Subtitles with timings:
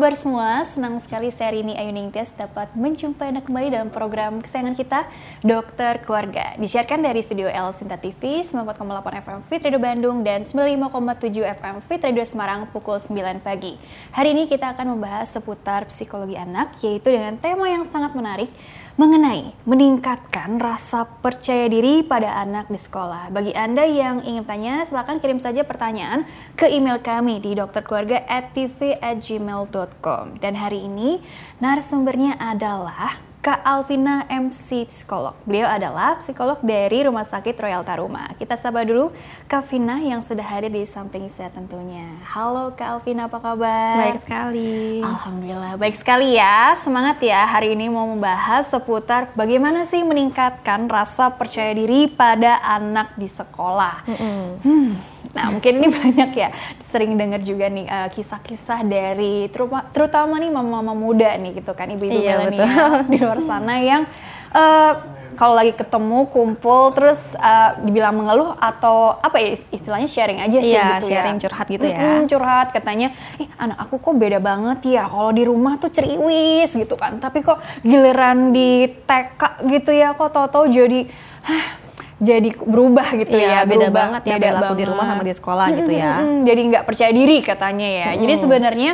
[0.00, 0.64] Kabar semua?
[0.64, 5.04] Senang sekali saya Rini Ayu Ningtyas dapat menjumpai Anda kembali dalam program kesayangan kita
[5.44, 6.56] Dokter Keluarga.
[6.56, 8.80] Disiarkan dari Studio L Sinta TV 94,8
[9.20, 13.76] FM Fit Radio Bandung dan 95,7 FM Fit Radio Semarang pukul 9 pagi.
[14.16, 18.48] Hari ini kita akan membahas seputar psikologi anak yaitu dengan tema yang sangat menarik
[19.00, 23.32] mengenai meningkatkan rasa percaya diri pada anak di sekolah.
[23.32, 30.36] Bagi Anda yang ingin tanya, silakan kirim saja pertanyaan ke email kami di dokterkeluarga@tv@gmail.com.
[30.36, 31.16] Dan hari ini
[31.64, 35.32] narasumbernya adalah Kak Alvina MC Psikolog.
[35.48, 38.36] Beliau adalah psikolog dari Rumah Sakit Royal Taruma.
[38.36, 39.16] Kita sapa dulu
[39.48, 42.20] Kak Vina yang sudah hadir di samping saya tentunya.
[42.28, 43.96] Halo Kak Alvina, apa kabar?
[43.96, 45.00] Baik sekali.
[45.00, 46.76] Alhamdulillah, baik sekali ya.
[46.76, 53.16] Semangat ya, hari ini mau membahas seputar bagaimana sih meningkatkan rasa percaya diri pada anak
[53.16, 54.04] di sekolah.
[54.04, 54.44] Mm -hmm.
[54.60, 54.90] hmm
[55.30, 56.50] Nah, mungkin ini banyak ya
[56.90, 58.10] sering dengar juga nih kisah
[58.42, 63.40] kisah-kisah dari terutama, terutama nih mama-mama muda nih gitu kan ibu-ibu iya, milenial di luar
[63.46, 64.02] sana yang
[64.50, 64.92] uh,
[65.38, 70.74] kalau lagi ketemu kumpul terus uh, dibilang mengeluh atau apa ya istilahnya sharing aja sih
[70.76, 71.12] iya, gitu ya.
[71.16, 71.96] sharing curhat gitu ya.
[71.96, 73.08] Hmm, curhat katanya,
[73.40, 75.08] "Ih, anak aku kok beda banget ya.
[75.08, 77.16] Kalau di rumah tuh ceriwis gitu kan.
[77.16, 81.08] Tapi kok giliran di TK gitu ya kok tahu-tahu jadi
[82.20, 84.76] jadi berubah gitu iya, ya beda berubah, banget ya beda banget.
[84.76, 86.14] di rumah sama di sekolah gitu ya
[86.44, 88.18] jadi nggak percaya diri katanya ya hmm.
[88.20, 88.90] jadi sebenarnya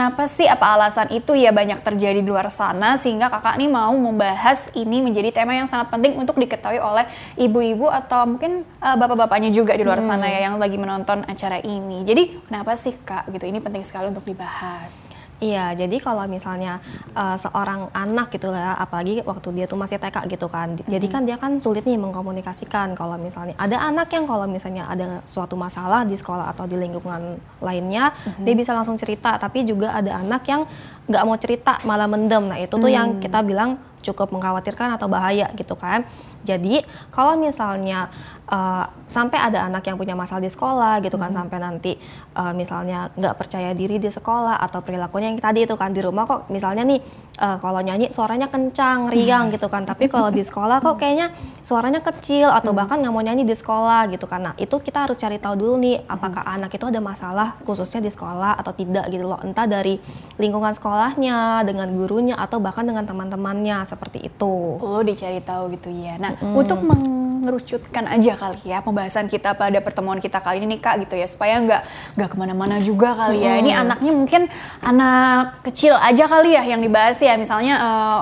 [0.00, 3.92] Kenapa sih apa alasan itu ya banyak terjadi di luar sana sehingga kakak nih mau
[3.92, 7.04] membahas ini menjadi tema yang sangat penting untuk diketahui oleh
[7.36, 10.08] ibu-ibu atau mungkin uh, bapak-bapaknya juga di luar hmm.
[10.08, 12.00] sana ya yang lagi menonton acara ini.
[12.08, 15.04] Jadi kenapa sih kak gitu ini penting sekali untuk dibahas.
[15.40, 16.84] Iya, jadi kalau misalnya
[17.16, 20.92] uh, seorang anak gitu ya, apalagi waktu dia tuh masih TK gitu kan, mm-hmm.
[20.92, 25.24] jadi kan dia kan sulit nih mengkomunikasikan kalau misalnya ada anak yang kalau misalnya ada
[25.24, 28.44] suatu masalah di sekolah atau di lingkungan lainnya, mm-hmm.
[28.44, 30.68] dia bisa langsung cerita, tapi juga ada anak yang
[31.08, 32.96] nggak mau cerita malah mendem, nah itu tuh mm.
[33.00, 36.04] yang kita bilang cukup mengkhawatirkan atau bahaya gitu kan.
[36.40, 36.80] Jadi
[37.12, 38.08] kalau misalnya
[38.50, 41.38] uh, sampai ada anak yang punya masalah di sekolah gitu kan hmm.
[41.38, 41.92] sampai nanti
[42.38, 46.26] uh, misalnya nggak percaya diri di sekolah atau perilakunya yang tadi itu kan di rumah
[46.26, 47.00] kok misalnya nih
[47.38, 51.34] uh, kalau nyanyi suaranya kencang riang gitu kan tapi kalau di sekolah kok kayaknya
[51.66, 52.78] suaranya kecil atau hmm.
[52.78, 55.74] bahkan nggak mau nyanyi di sekolah gitu kan nah itu kita harus cari tahu dulu
[55.82, 56.54] nih apakah hmm.
[56.60, 59.98] anak itu ada masalah khususnya di sekolah atau tidak gitu loh entah dari
[60.38, 64.78] lingkungan sekolahnya dengan gurunya atau bahkan dengan teman-temannya seperti itu.
[64.78, 66.54] Lo dicari tahu gitu ya nah hmm.
[66.54, 71.18] untuk mengerucutkan aja kali ya pembahasan kita pada pertemuan kita kali ini nih kak gitu
[71.18, 71.82] ya supaya nggak
[72.14, 73.58] nggak ke mana-mana juga kali ya.
[73.58, 74.42] Ini anaknya mungkin
[74.78, 77.34] anak kecil aja kali ya yang dibahas ya.
[77.34, 78.20] Misalnya uh,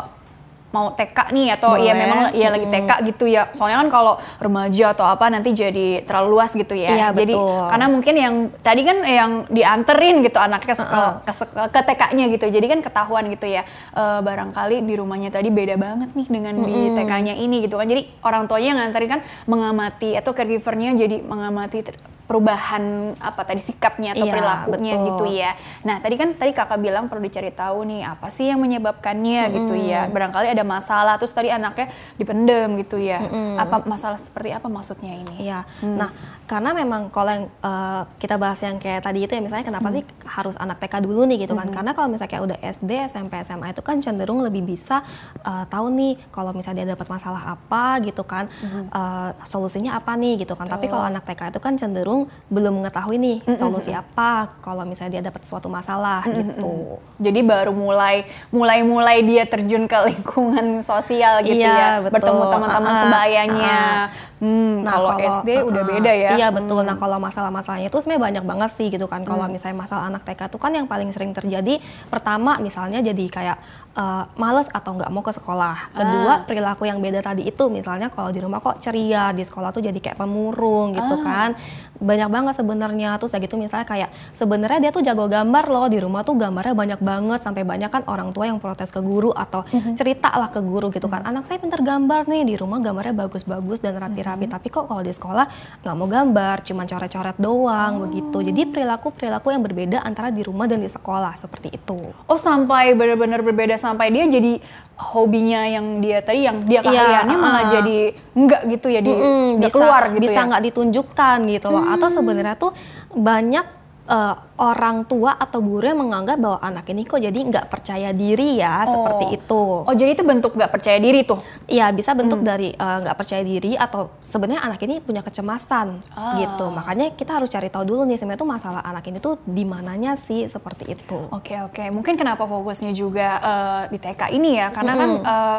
[0.69, 3.49] mau TK nih atau ya memang ya lagi TK gitu ya.
[3.57, 6.93] Soalnya kan kalau remaja atau apa nanti jadi terlalu luas gitu ya.
[6.93, 7.65] Iya, jadi betul.
[7.73, 11.13] karena mungkin yang tadi kan yang dianterin gitu anaknya ke, uh -uh.
[11.25, 12.45] ke, ke, ke TK-nya gitu.
[12.53, 13.65] Jadi kan ketahuan gitu ya.
[13.97, 16.73] E, barangkali di rumahnya tadi beda banget nih dengan mm -hmm.
[16.77, 17.89] di TK-nya ini gitu kan.
[17.89, 21.81] Jadi orang tuanya yang nganterin kan mengamati atau caregivernya jadi mengamati
[22.29, 25.07] perubahan apa tadi sikapnya atau iya, perilakunya betul.
[25.09, 25.51] gitu ya.
[25.89, 29.55] Nah tadi kan tadi kakak bilang perlu dicari tahu nih apa sih yang menyebabkannya hmm.
[29.57, 30.13] gitu ya.
[30.13, 31.89] Barangkali ada masalah terus tadi anaknya
[32.21, 33.25] dipendem gitu ya.
[33.25, 33.57] Hmm.
[33.57, 35.49] Apa masalah seperti apa maksudnya ini?
[35.49, 35.65] Iya.
[35.81, 35.97] Hmm.
[35.97, 36.13] Nah
[36.49, 39.97] karena memang kalau yang uh, kita bahas yang kayak tadi itu ya misalnya kenapa hmm.
[40.01, 41.69] sih harus anak TK dulu nih gitu kan?
[41.69, 41.77] Hmm.
[41.77, 45.05] Karena kalau misalnya kayak udah SD, SMP, SMA itu kan cenderung lebih bisa
[45.45, 48.89] uh, tahu nih kalau misalnya dia dapat masalah apa gitu kan, hmm.
[48.89, 50.65] uh, solusinya apa nih gitu kan.
[50.65, 53.61] Tapi kalau anak TK itu kan cenderung belum mengetahui nih mm -hmm.
[53.61, 56.41] solusi apa kalau misalnya dia dapat suatu masalah mm -hmm.
[56.41, 56.73] gitu.
[57.21, 62.17] Jadi baru mulai mulai mulai dia terjun ke lingkungan sosial gitu iya, ya, betul.
[62.17, 63.79] bertemu teman-teman uh, sebayanya.
[64.09, 66.31] Uh, Hmm, nah, kalau SD uh, udah beda ya.
[66.39, 66.83] Iya betul.
[66.83, 66.95] Hmm.
[66.95, 69.27] Nah kalau masalah-masalahnya itu sebenarnya banyak banget sih gitu kan.
[69.27, 69.53] Kalau hmm.
[69.59, 73.59] misalnya masalah anak TK itu kan yang paling sering terjadi pertama misalnya jadi kayak
[73.99, 75.91] uh, males atau nggak mau ke sekolah.
[75.91, 76.39] Kedua ah.
[76.47, 79.99] perilaku yang beda tadi itu misalnya kalau di rumah kok ceria, di sekolah tuh jadi
[79.99, 81.23] kayak pemurung gitu ah.
[81.27, 81.51] kan.
[81.99, 83.19] Banyak banget sebenarnya.
[83.19, 86.75] Terus kayak gitu misalnya kayak sebenarnya dia tuh jago gambar loh di rumah tuh gambarnya
[86.75, 89.99] banyak banget sampai banyak kan orang tua yang protes ke guru atau hmm.
[89.99, 91.27] cerita lah ke guru gitu kan.
[91.27, 94.55] Anak saya pintar gambar nih di rumah gambarnya bagus-bagus dan rapi rapi hmm.
[94.55, 95.47] tapi kok kalau di sekolah
[95.83, 98.01] nggak mau gambar cuma coret-coret doang oh.
[98.07, 102.39] begitu jadi perilaku perilaku yang berbeda antara di rumah dan di sekolah seperti itu oh
[102.39, 104.63] sampai benar-benar berbeda sampai dia jadi
[104.99, 107.99] hobinya yang dia tadi yang dia iya, keahliannya ya, malah jadi
[108.35, 110.49] enggak gitu ya di mm, bisa, keluar gitu bisa ya?
[110.51, 110.67] nggak ya?
[110.71, 111.85] ditunjukkan gitu loh.
[111.97, 112.73] Atau sebenarnya tuh
[113.17, 118.11] banyak uh, orang tua atau guru yang menganggap bahwa anak ini kok jadi nggak percaya
[118.11, 118.91] diri ya oh.
[118.91, 119.63] seperti itu.
[119.85, 121.39] Oh jadi itu bentuk nggak percaya diri tuh?
[121.69, 122.49] Iya bisa bentuk hmm.
[122.49, 126.35] dari uh, nggak uh, percaya diri atau sebenarnya anak ini punya kecemasan oh.
[126.41, 126.67] gitu.
[126.73, 130.17] Makanya kita harus cari tahu dulu nih sebenarnya tuh masalah anak ini tuh di mananya
[130.19, 131.29] sih seperti itu.
[131.31, 131.77] Oke okay, oke.
[131.77, 131.89] Okay.
[131.93, 135.01] Mungkin kenapa fokusnya juga uh, di TK ini ya karena -hmm.
[135.01, 135.59] kan uh,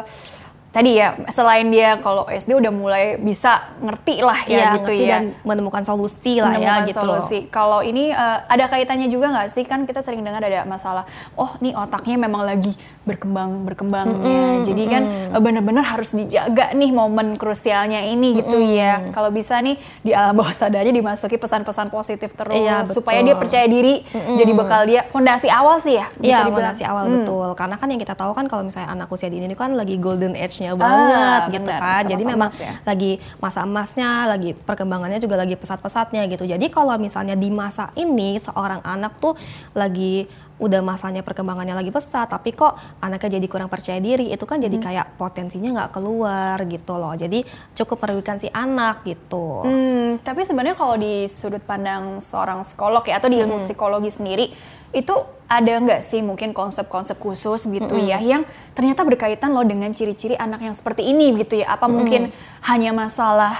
[0.70, 5.06] tadi ya selain dia kalau SD udah mulai bisa ngerti lah ya, ya gitu ya
[5.18, 7.00] dan menemukan solusi lah ya, menemukan ya gitu.
[7.02, 7.38] solusi.
[7.50, 11.02] Kalau ini uh, ada kaitannya juga nggak sih kan kita sering dengar ada masalah
[11.34, 12.70] oh nih otaknya memang lagi
[13.02, 14.22] berkembang berkembangnya.
[14.22, 15.42] Mm -hmm, Jadi kan mm -hmm.
[15.42, 18.78] benar-benar harus dijaga nih momen krusialnya ini gitu mm -hmm.
[18.78, 18.94] ya.
[19.10, 19.74] Kalau bisa nih
[20.06, 24.06] di alam bawah sadarnya dimasuki pesan-pesan positif terus iya, supaya dia percaya diri.
[24.06, 24.36] Mm -hmm.
[24.38, 26.06] Jadi bakal dia fondasi awal sih ya.
[26.22, 27.14] Iya fondasi awal mm.
[27.18, 27.48] betul.
[27.58, 30.38] Karena kan yang kita tahu kan kalau misalnya anak usia dini ini kan lagi golden
[30.38, 32.02] age age-nya banget ah, gitu bener, kan.
[32.04, 32.74] Jadi memang ya.
[32.84, 36.44] lagi masa emasnya, lagi perkembangannya juga lagi pesat-pesatnya gitu.
[36.44, 39.32] Jadi kalau misalnya di masa ini seorang anak tuh
[39.72, 40.28] lagi
[40.60, 44.76] udah masanya perkembangannya lagi pesat tapi kok anaknya jadi kurang percaya diri itu kan jadi
[44.76, 44.84] hmm.
[44.84, 50.76] kayak potensinya nggak keluar gitu loh jadi cukup merugikan si anak gitu hmm, tapi sebenarnya
[50.76, 53.64] kalau di sudut pandang seorang psikolog ya atau di ilmu hmm.
[53.64, 54.52] psikologi sendiri
[54.90, 55.14] itu
[55.50, 58.10] ada nggak sih mungkin konsep-konsep khusus gitu mm -hmm.
[58.10, 58.42] ya yang
[58.74, 61.94] ternyata berkaitan loh dengan ciri-ciri anak yang seperti ini gitu ya apa mm -hmm.
[61.98, 62.22] mungkin
[62.70, 63.54] hanya masalah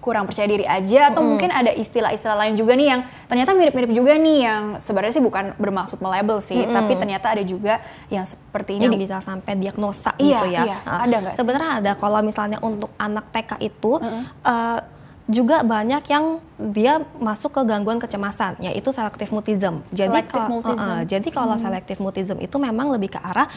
[0.00, 1.28] kurang percaya diri aja atau mm -hmm.
[1.28, 5.44] mungkin ada istilah-istilah lain juga nih yang ternyata mirip-mirip juga nih yang sebenarnya sih bukan
[5.58, 6.76] bermaksud melabel sih mm -hmm.
[6.78, 10.78] tapi ternyata ada juga yang seperti ini yang bisa sampai diagnosa iya, gitu ya iya.
[10.86, 14.22] Nah, ada nggak sebenarnya ada kalau misalnya untuk anak TK itu mm -hmm.
[14.46, 14.78] uh,
[15.26, 19.82] juga banyak yang dia masuk ke gangguan kecemasan yaitu selektif mutism.
[19.90, 21.62] Jadi kalau uh, jadi kalau hmm.
[21.66, 23.50] selektif mutism itu memang lebih ke arah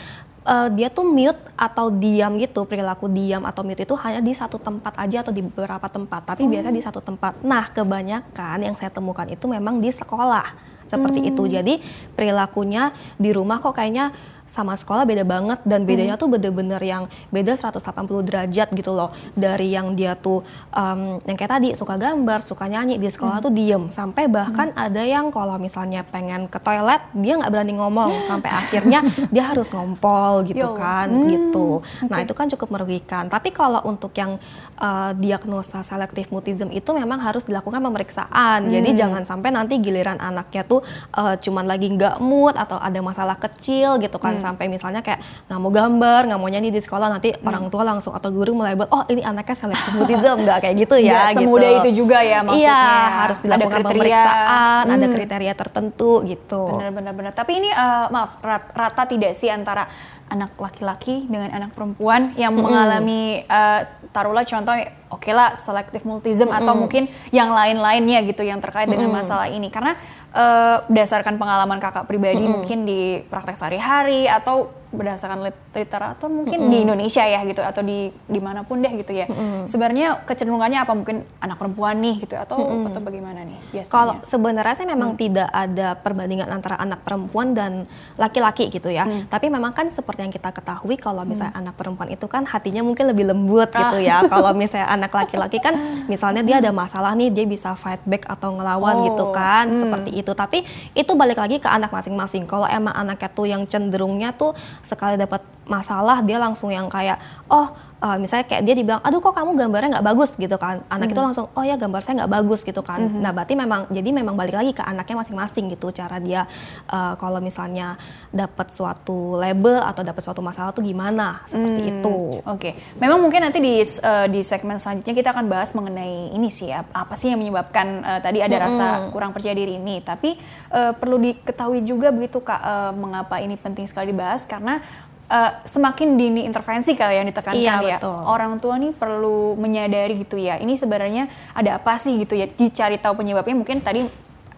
[0.50, 4.57] uh, dia tuh mute atau diam gitu perilaku diam atau mute itu hanya di satu
[4.57, 6.51] tempat aja atau di beberapa tempat tapi hmm.
[6.57, 7.38] biasanya di satu tempat.
[7.45, 10.50] Nah kebanyakan yang saya temukan itu memang di sekolah
[10.89, 11.30] seperti hmm.
[11.30, 11.44] itu.
[11.54, 11.74] Jadi
[12.18, 14.10] perilakunya di rumah kok kayaknya
[14.49, 16.23] sama sekolah beda banget dan bedanya hmm.
[16.25, 20.41] tuh bener-bener yang beda 180 derajat gitu loh dari yang dia tuh
[20.73, 23.45] um, yang kayak tadi suka gambar suka nyanyi di sekolah hmm.
[23.45, 24.85] tuh diem sampai bahkan hmm.
[24.89, 29.69] ada yang kalau misalnya pengen ke toilet dia nggak berani ngomong sampai akhirnya dia harus
[29.69, 30.73] ngompol gitu Yo.
[30.73, 31.29] kan hmm.
[31.29, 34.41] gitu nah itu kan cukup merugikan tapi kalau untuk yang
[34.81, 38.73] uh, diagnosa selektif mutism itu memang harus dilakukan pemeriksaan hmm.
[38.73, 40.81] jadi jangan sampai nanti giliran anaknya tuh
[41.13, 44.38] uh, cuman lagi nggak mood atau ada masalah kecil gitu kan hmm.
[44.39, 45.19] Sampai misalnya kayak
[45.51, 47.45] nggak mau gambar, nggak mau nyanyi di sekolah nanti hmm.
[47.45, 51.31] orang tua langsung atau guru melabel oh ini anaknya selektif mutism nggak kayak gitu ya.
[51.31, 51.80] Gak semudah gitu.
[51.83, 52.65] itu juga ya maksudnya.
[52.65, 52.81] Iya
[53.19, 54.95] harus dilakukan ada pemeriksaan, hmm.
[54.95, 56.63] ada kriteria tertentu gitu.
[56.80, 57.31] Benar-benar benar.
[57.36, 58.39] Tapi ini uh, maaf
[58.74, 59.86] rata tidak sih antara
[60.30, 62.63] anak laki-laki dengan anak perempuan yang hmm.
[62.63, 63.81] mengalami uh,
[64.13, 64.77] taruhlah contoh
[65.09, 66.59] oke okay lah selektif multism hmm.
[66.62, 68.94] atau mungkin yang lain-lainnya gitu yang terkait hmm.
[68.95, 69.97] dengan masalah ini karena
[70.33, 72.53] uh, berdasarkan pengalaman kakak pribadi hmm.
[72.59, 76.74] mungkin di praktek sehari-hari atau berdasarkan literatur mungkin mm -hmm.
[76.74, 79.30] di Indonesia ya gitu atau di di mana pun deh gitu ya.
[79.30, 79.62] Mm -hmm.
[79.69, 82.88] Sebenarnya kecenderungannya apa mungkin anak perempuan nih gitu atau mm -hmm.
[82.89, 83.94] atau bagaimana nih biasanya?
[83.94, 85.19] Kalau sebenarnya sih memang mm.
[85.21, 87.86] tidak ada perbandingan antara anak perempuan dan
[88.18, 89.06] laki-laki gitu ya.
[89.06, 89.30] Mm.
[89.30, 91.61] Tapi memang kan seperti yang kita ketahui kalau misalnya mm.
[91.61, 94.25] anak perempuan itu kan hatinya mungkin lebih lembut gitu ya.
[94.25, 95.78] kalau misalnya anak laki-laki kan
[96.09, 99.06] misalnya dia ada masalah nih dia bisa fight back atau ngelawan gitu oh.
[99.06, 99.80] gitu kan mm.
[99.85, 100.31] seperti itu.
[100.33, 100.66] Tapi
[100.97, 102.49] itu balik lagi ke anak masing-masing.
[102.49, 107.19] Kalau emang anaknya tuh yang cenderungnya tuh sekali dapat masalah dia langsung yang kayak
[107.52, 107.69] oh
[108.03, 111.13] uh, misalnya kayak dia dibilang, aduh kok kamu gambarnya nggak bagus gitu kan, anak hmm.
[111.13, 112.99] itu langsung, oh ya gambar saya nggak bagus gitu kan.
[112.99, 113.21] Hmm.
[113.21, 116.47] Nah berarti memang, jadi memang balik lagi ke anaknya masing-masing gitu, cara dia
[116.89, 117.99] uh, kalau misalnya
[118.31, 121.91] dapat suatu label atau dapat suatu masalah tuh gimana, seperti hmm.
[121.99, 122.18] itu.
[122.44, 122.73] Oke, okay.
[122.97, 127.13] memang mungkin nanti di uh, di segmen selanjutnya kita akan bahas mengenai ini sih, apa
[127.13, 128.65] sih yang menyebabkan uh, tadi ada hmm.
[128.65, 130.01] rasa kurang percaya diri ini.
[130.01, 130.39] Tapi
[130.71, 134.81] uh, perlu diketahui juga begitu kak, uh, mengapa ini penting sekali dibahas karena
[135.30, 137.98] uh, semakin dini intervensi kali yang ditekankan iya, ya.
[138.02, 138.19] Betul.
[138.26, 140.57] Orang tua nih perlu menyadari gitu ya.
[140.57, 142.50] Ini sebenarnya ada apa sih gitu ya.
[142.50, 144.04] Dicari tahu penyebabnya mungkin tadi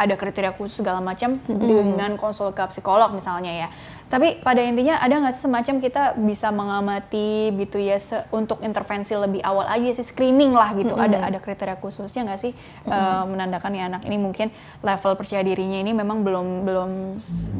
[0.01, 1.61] ada kriteria khusus segala macam hmm.
[1.61, 3.69] dengan konsul ke psikolog misalnya ya.
[4.11, 7.95] Tapi pada intinya ada nggak sih semacam kita bisa mengamati gitu ya
[8.35, 10.91] untuk intervensi lebih awal aja sih screening lah gitu.
[10.91, 11.07] Mm-hmm.
[11.07, 12.91] Ada ada kriteria khususnya nggak sih mm-hmm.
[12.91, 14.51] uh, menandakan ya anak ini mungkin
[14.83, 16.91] level percaya dirinya ini memang belum belum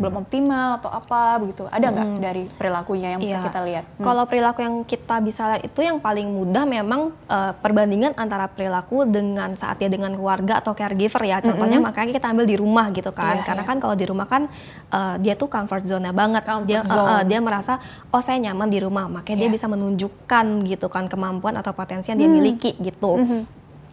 [0.04, 1.72] belum optimal atau apa begitu.
[1.72, 2.26] Ada nggak mm-hmm.
[2.28, 3.48] dari perilakunya yang bisa yeah.
[3.48, 3.86] kita lihat?
[3.96, 4.04] Hmm.
[4.12, 9.08] Kalau perilaku yang kita bisa lihat itu yang paling mudah memang uh, perbandingan antara perilaku
[9.08, 11.40] dengan saat dia dengan keluarga atau caregiver ya.
[11.40, 11.96] Contohnya mm-hmm.
[11.96, 13.40] makanya kita ambil di rumah gitu kan.
[13.40, 13.72] Yeah, Karena yeah.
[13.72, 14.52] kan kalau di rumah kan
[14.92, 17.78] uh, dia tuh comfort zone banget banget dia uh, uh, dia merasa
[18.12, 19.44] oh saya nyaman di rumah makanya yeah.
[19.50, 22.38] dia bisa menunjukkan gitu kan kemampuan atau potensi yang dia hmm.
[22.38, 23.42] miliki gitu mm -hmm.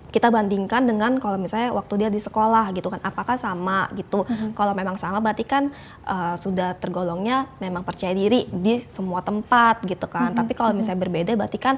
[0.08, 4.56] kita bandingkan dengan kalau misalnya waktu dia di sekolah gitu kan apakah sama gitu mm-hmm.
[4.56, 5.68] kalau memang sama berarti kan
[6.08, 10.40] uh, sudah tergolongnya memang percaya diri di semua tempat gitu kan mm-hmm.
[10.40, 11.76] tapi kalau misalnya berbeda berarti kan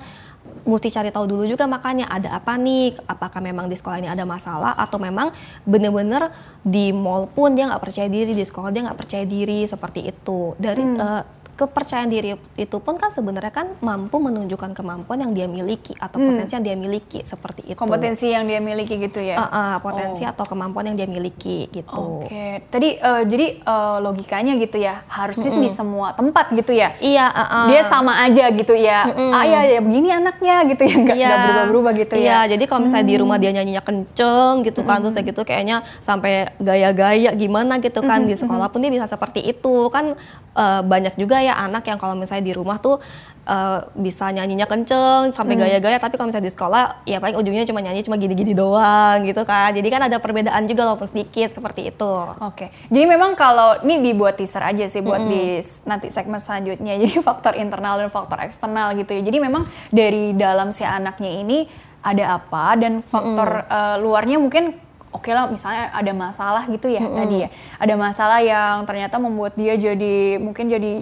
[0.69, 4.29] mesti cari tahu dulu juga makanya ada apa nih apakah memang di sekolah ini ada
[4.29, 5.33] masalah atau memang
[5.65, 6.31] bener-bener
[6.61, 10.53] di mall pun dia nggak percaya diri di sekolah dia nggak percaya diri seperti itu
[10.61, 10.97] dari mm.
[11.01, 11.23] uh,
[11.61, 16.27] kepercayaan diri itu pun kan sebenarnya kan mampu menunjukkan kemampuan yang dia miliki atau hmm.
[16.33, 17.77] potensi yang dia miliki seperti itu.
[17.77, 19.37] Kompetensi yang dia miliki gitu ya?
[19.37, 20.33] Uh, uh, potensi oh.
[20.33, 22.25] atau kemampuan yang dia miliki gitu.
[22.25, 22.51] Oke, okay.
[22.73, 25.67] tadi uh, jadi uh, logikanya gitu ya harusnya mm -mm.
[25.67, 26.97] di semua tempat gitu ya?
[26.97, 27.27] Iya.
[27.29, 27.67] Uh, uh.
[27.69, 29.05] Dia sama aja gitu ya.
[29.11, 29.31] Mm -mm.
[29.37, 31.31] Ah ya, ya begini anaknya gitu ya, nggak iya.
[31.45, 32.33] berubah-berubah gitu iya, ya?
[32.33, 32.51] Iya.
[32.57, 33.13] Jadi kalau misalnya mm.
[33.13, 35.03] di rumah dia nyanyinya kenceng gitu kan, mm.
[35.05, 38.29] terus kayak gitu kayaknya sampai gaya-gaya gimana gitu kan mm.
[38.33, 40.17] di sekolah pun dia bisa seperti itu kan
[40.55, 43.01] uh, banyak juga ya anak yang kalau misalnya di rumah tuh
[43.47, 45.63] uh, bisa nyanyinya kenceng sampai hmm.
[45.67, 49.43] gaya-gaya tapi kalau misalnya di sekolah ya paling ujungnya cuma nyanyi cuma gini-gini doang gitu
[49.43, 52.69] kan jadi kan ada perbedaan juga walaupun sedikit seperti itu oke okay.
[52.93, 55.31] jadi memang kalau ini dibuat teaser aja sih buat -hmm.
[55.33, 55.43] di
[55.87, 60.71] nanti segmen selanjutnya jadi faktor internal dan faktor eksternal gitu ya jadi memang dari dalam
[60.71, 61.65] si anaknya ini
[62.01, 63.73] ada apa dan faktor -hmm.
[63.73, 67.19] uh, luarnya mungkin oke okay lah misalnya ada masalah gitu ya mm-hmm.
[67.19, 67.49] tadi ya
[67.79, 70.93] ada masalah yang ternyata membuat dia jadi mungkin jadi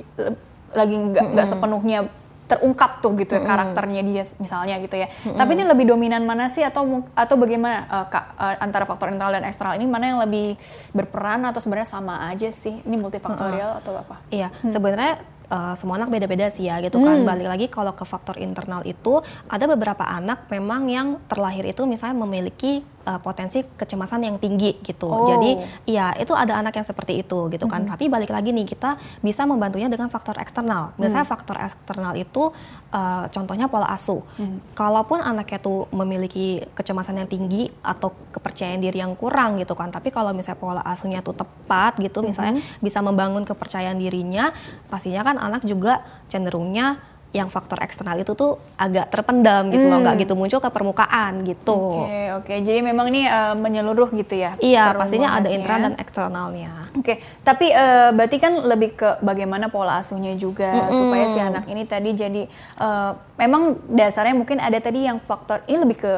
[0.73, 1.49] lagi nggak nggak mm-hmm.
[1.49, 2.01] sepenuhnya
[2.49, 5.13] terungkap tuh gitu ya karakternya dia misalnya gitu ya.
[5.13, 5.37] Mm-hmm.
[5.37, 9.37] Tapi ini lebih dominan mana sih atau atau bagaimana uh, kak, uh, antara faktor internal
[9.37, 10.57] dan eksternal ini mana yang lebih
[10.97, 12.81] berperan atau sebenarnya sama aja sih?
[12.89, 13.81] Ini multifaktorial mm-hmm.
[13.85, 14.17] atau apa?
[14.33, 14.73] Iya, hmm.
[14.73, 15.13] sebenarnya
[15.53, 17.21] uh, semua anak beda-beda sih ya gitu kan.
[17.21, 17.29] Hmm.
[17.29, 22.17] Balik lagi kalau ke faktor internal itu ada beberapa anak memang yang terlahir itu misalnya
[22.17, 25.09] memiliki uh, potensi kecemasan yang tinggi gitu.
[25.09, 25.25] Oh.
[25.25, 25.57] Jadi
[25.89, 27.81] ya itu ada anak yang seperti itu gitu kan.
[27.81, 27.93] Mm -hmm.
[27.97, 30.93] Tapi balik lagi nih kita bisa membantunya dengan faktor eksternal.
[31.01, 31.33] Misalnya mm.
[31.33, 32.53] faktor eksternal itu
[32.93, 34.21] uh, contohnya pola asuh.
[34.37, 34.77] Mm.
[34.77, 39.89] Kalaupun anaknya tuh memiliki kecemasan yang tinggi atau kepercayaan diri yang kurang gitu kan.
[39.89, 42.85] Tapi kalau misalnya pola asuhnya tuh tepat gitu, misalnya mm -hmm.
[42.85, 44.53] bisa membangun kepercayaan dirinya,
[44.93, 47.01] pastinya kan anak juga cenderungnya
[47.37, 49.93] yang faktor eksternal itu tuh agak terpendam gitu hmm.
[49.93, 51.77] loh, nggak gitu muncul ke permukaan gitu.
[51.77, 52.59] Oke okay, oke, okay.
[52.65, 54.57] jadi memang ini uh, menyeluruh gitu ya?
[54.57, 56.89] Iya, pastinya ada internal dan eksternalnya.
[56.97, 57.17] Oke, okay.
[57.45, 60.97] tapi uh, berarti kan lebih ke bagaimana pola asuhnya juga mm -hmm.
[60.97, 62.43] supaya si anak ini tadi jadi
[62.81, 66.15] uh, memang dasarnya mungkin ada tadi yang faktor ini lebih ke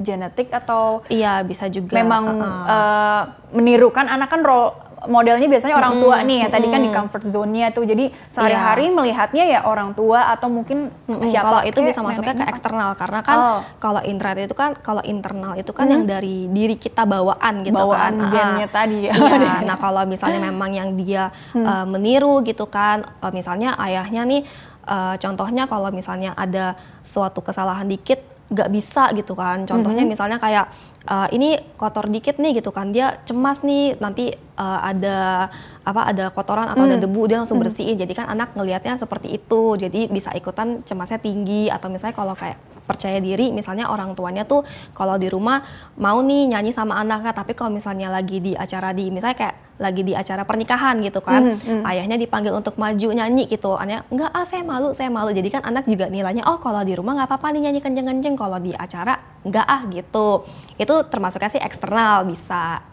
[0.00, 2.64] genetik atau iya bisa juga memang uh -uh.
[2.64, 3.22] Uh,
[3.58, 7.24] menirukan anak kan role modelnya biasanya orang tua mm, nih ya tadi kan di comfort
[7.26, 8.94] zone-nya tuh jadi sehari-hari yeah.
[8.94, 13.20] melihatnya ya orang tua atau mungkin mm, siapa kalau itu bisa masuknya ke eksternal karena
[13.24, 13.60] kan oh.
[13.82, 15.92] kalau intrat itu kan kalau internal itu kan mm.
[15.92, 19.54] yang dari diri kita bawaan gitu bawaan kan gennya uh, tadi ya iya.
[19.68, 21.64] nah kalau misalnya memang yang dia mm.
[21.64, 24.42] uh, meniru gitu kan uh, misalnya ayahnya nih
[24.86, 30.12] uh, contohnya kalau misalnya ada suatu kesalahan dikit nggak bisa gitu kan contohnya mm -hmm.
[30.12, 30.68] misalnya kayak
[31.08, 35.48] uh, ini kotor dikit nih gitu kan dia cemas nih nanti uh, ada
[35.82, 36.90] apa ada kotoran atau hmm.
[36.94, 37.66] ada debu dia langsung hmm.
[37.66, 42.34] bersihin jadi kan anak ngelihatnya seperti itu jadi bisa ikutan cemasnya tinggi atau misalnya kalau
[42.38, 42.58] kayak
[42.92, 44.60] percaya diri misalnya orang tuanya tuh
[44.92, 45.64] kalau di rumah
[45.96, 50.06] mau nih nyanyi sama anaknya tapi kalau misalnya lagi di acara di misalnya kayak lagi
[50.06, 51.82] di acara pernikahan gitu kan mm, mm.
[51.90, 53.74] ayahnya dipanggil untuk maju nyanyi gitu.
[53.74, 55.34] Anaknya enggak ah saya malu saya malu.
[55.34, 58.62] Jadi kan anak juga nilainya oh kalau di rumah nggak apa-apa nih nyanyi kenceng-kenceng kalau
[58.62, 60.46] di acara enggak ah gitu.
[60.78, 62.91] Itu termasuknya sih eksternal bisa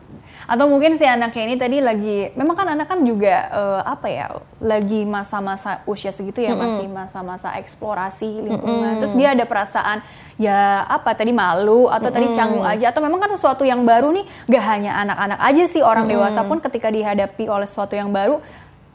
[0.49, 4.25] atau mungkin si anaknya ini tadi lagi memang kan anak kan juga uh, apa ya
[4.57, 6.65] lagi masa-masa usia segitu ya mm -hmm.
[6.65, 8.99] masih masa-masa eksplorasi lingkungan mm -hmm.
[8.99, 10.01] terus dia ada perasaan
[10.41, 12.25] ya apa tadi malu atau mm -hmm.
[12.25, 15.85] tadi canggung aja atau memang kan sesuatu yang baru nih gak hanya anak-anak aja sih
[15.85, 16.25] orang mm -hmm.
[16.25, 18.41] dewasa pun ketika dihadapi oleh sesuatu yang baru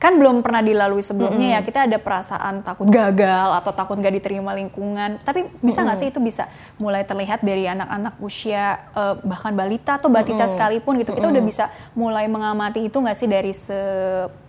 [0.05, 1.65] kan belum pernah dilalui sebelumnya mm -hmm.
[1.65, 6.05] ya kita ada perasaan takut gagal atau takut gak diterima lingkungan tapi bisa nggak mm
[6.05, 6.13] -hmm.
[6.13, 6.45] sih itu bisa
[6.77, 10.53] mulai terlihat dari anak-anak usia uh, bahkan balita atau batita mm -hmm.
[10.53, 11.41] sekalipun gitu kita mm -hmm.
[11.41, 11.65] udah bisa
[11.97, 13.81] mulai mengamati itu nggak sih dari se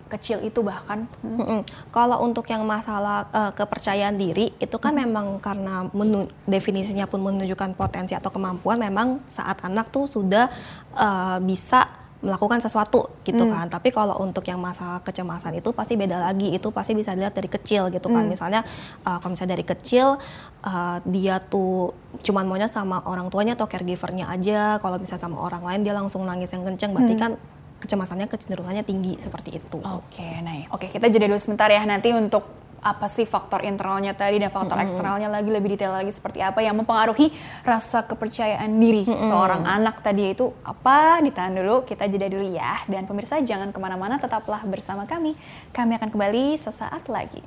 [0.06, 1.10] kecil itu bahkan.
[1.18, 1.42] Hmm.
[1.42, 1.62] Hmm.
[1.90, 5.02] Kalau untuk yang masalah uh, kepercayaan diri itu kan hmm.
[5.02, 10.46] memang karena menu, definisinya pun menunjukkan potensi atau kemampuan memang saat anak tuh sudah
[10.94, 13.52] uh, bisa melakukan sesuatu gitu hmm.
[13.52, 13.66] kan.
[13.68, 16.52] Tapi kalau untuk yang masalah kecemasan itu pasti beda lagi.
[16.52, 18.24] Itu pasti bisa dilihat dari kecil gitu kan.
[18.24, 18.32] Hmm.
[18.32, 18.60] Misalnya
[19.04, 20.16] uh, kalau misalnya dari kecil
[20.64, 21.92] uh, dia tuh
[22.24, 24.80] cuman maunya sama orang tuanya atau caregivernya aja.
[24.80, 27.22] Kalau misalnya sama orang lain dia langsung nangis yang kenceng berarti hmm.
[27.22, 27.32] kan
[27.76, 29.78] kecemasannya kecenderungannya tinggi seperti itu.
[29.84, 34.14] Oke, okay, nah, oke kita jeda dulu sebentar ya nanti untuk apa sih faktor internalnya
[34.14, 34.86] tadi dan faktor mm -hmm.
[34.86, 37.34] eksternalnya lagi lebih detail lagi seperti apa yang mempengaruhi
[37.66, 39.26] rasa kepercayaan diri mm -hmm.
[39.26, 43.78] seorang anak tadi itu apa ditahan dulu kita jeda dulu ya dan pemirsa jangan ke
[43.82, 45.34] mana-mana tetaplah bersama kami
[45.74, 47.42] kami akan kembali sesaat lagi.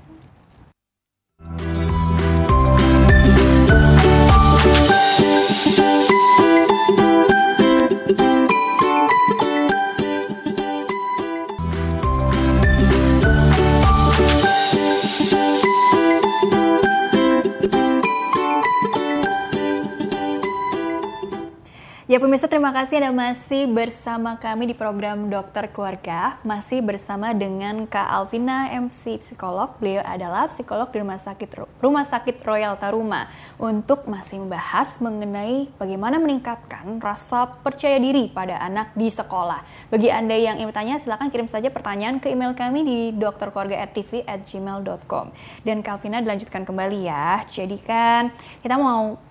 [22.09, 26.41] Ya pemirsa terima kasih Anda masih bersama kami di program Dokter Keluarga.
[26.41, 29.77] Masih bersama dengan Kak Alvina MC Psikolog.
[29.77, 33.29] Beliau adalah psikolog di Rumah Sakit Rumah Sakit Royal Taruma.
[33.61, 39.61] Untuk masih membahas mengenai bagaimana meningkatkan rasa percaya diri pada anak di sekolah.
[39.93, 45.29] Bagi Anda yang ingin bertanya silahkan kirim saja pertanyaan ke email kami di dokterkeluarga@tv@gmail.com
[45.61, 47.45] Dan Kak Alvina dilanjutkan kembali ya.
[47.45, 48.33] Jadi kan
[48.65, 49.28] kita mau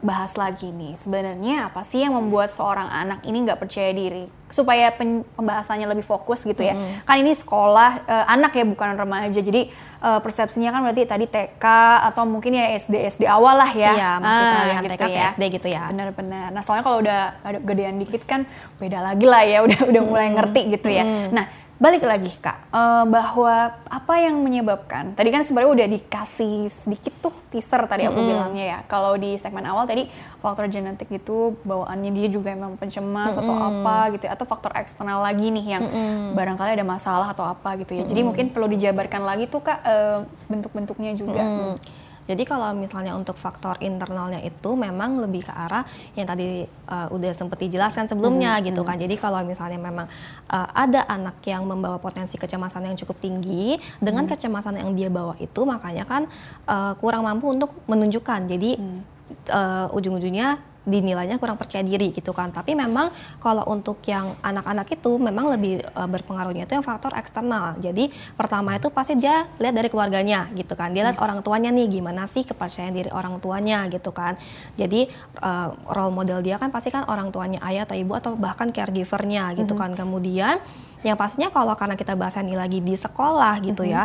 [0.00, 4.24] bahas lagi nih sebenarnya apa sih yang membuat seorang anak ini nggak percaya diri?
[4.50, 4.90] Supaya
[5.36, 6.74] pembahasannya lebih fokus gitu ya.
[6.74, 7.06] Mm.
[7.06, 9.38] kan ini sekolah uh, anak ya bukan remaja.
[9.38, 9.70] Jadi
[10.02, 11.64] uh, persepsinya kan berarti tadi TK
[12.10, 13.92] atau mungkin ya SD SD awal lah ya.
[13.94, 15.28] Iya masih ah, peralihan gitu TK ya.
[15.36, 15.84] SD gitu ya.
[15.92, 16.48] Benar-benar.
[16.50, 17.20] Nah soalnya kalau udah
[17.62, 18.48] gedean dikit kan
[18.82, 19.62] beda lagi lah ya.
[19.68, 21.04] Udah udah mulai ngerti gitu ya.
[21.04, 21.28] Mm.
[21.30, 21.44] nah
[21.80, 27.32] balik lagi kak uh, bahwa apa yang menyebabkan tadi kan sebenarnya udah dikasih sedikit tuh
[27.48, 28.28] teaser tadi aku mm -hmm.
[28.28, 30.04] bilangnya ya kalau di segmen awal tadi
[30.44, 33.48] faktor genetik itu bawaannya dia juga emang pencemas mm -hmm.
[33.48, 36.36] atau apa gitu ya, atau faktor eksternal lagi nih yang mm -hmm.
[36.36, 38.10] barangkali ada masalah atau apa gitu ya mm -hmm.
[38.12, 41.72] jadi mungkin perlu dijabarkan lagi tuh kak uh, bentuk-bentuknya juga mm -hmm.
[42.28, 45.82] Jadi kalau misalnya untuk faktor internalnya itu memang lebih ke arah
[46.14, 48.96] yang tadi uh, udah sempat dijelaskan sebelumnya hmm, gitu kan.
[49.00, 50.06] Jadi kalau misalnya memang
[50.52, 54.32] uh, ada anak yang membawa potensi kecemasan yang cukup tinggi dengan hmm.
[54.36, 56.22] kecemasan yang dia bawa itu makanya kan
[56.70, 58.46] uh, kurang mampu untuk menunjukkan.
[58.46, 59.00] Jadi hmm.
[59.50, 62.48] uh, ujung-ujungnya dinilainya kurang percaya diri gitu kan.
[62.50, 67.76] Tapi memang kalau untuk yang anak-anak itu memang lebih uh, berpengaruhnya itu yang faktor eksternal.
[67.78, 70.92] Jadi pertama itu pasti dia lihat dari keluarganya gitu kan.
[70.96, 71.26] Dia lihat hmm.
[71.26, 74.40] orang tuanya nih gimana sih kepercayaan diri orang tuanya gitu kan.
[74.80, 75.08] Jadi
[75.44, 79.52] uh, role model dia kan pasti kan orang tuanya ayah atau ibu atau bahkan caregivernya
[79.56, 79.80] gitu hmm.
[79.80, 79.90] kan.
[79.92, 80.56] Kemudian
[81.00, 83.92] yang pastinya kalau karena kita bahas ini lagi di sekolah gitu hmm.
[83.92, 84.02] ya,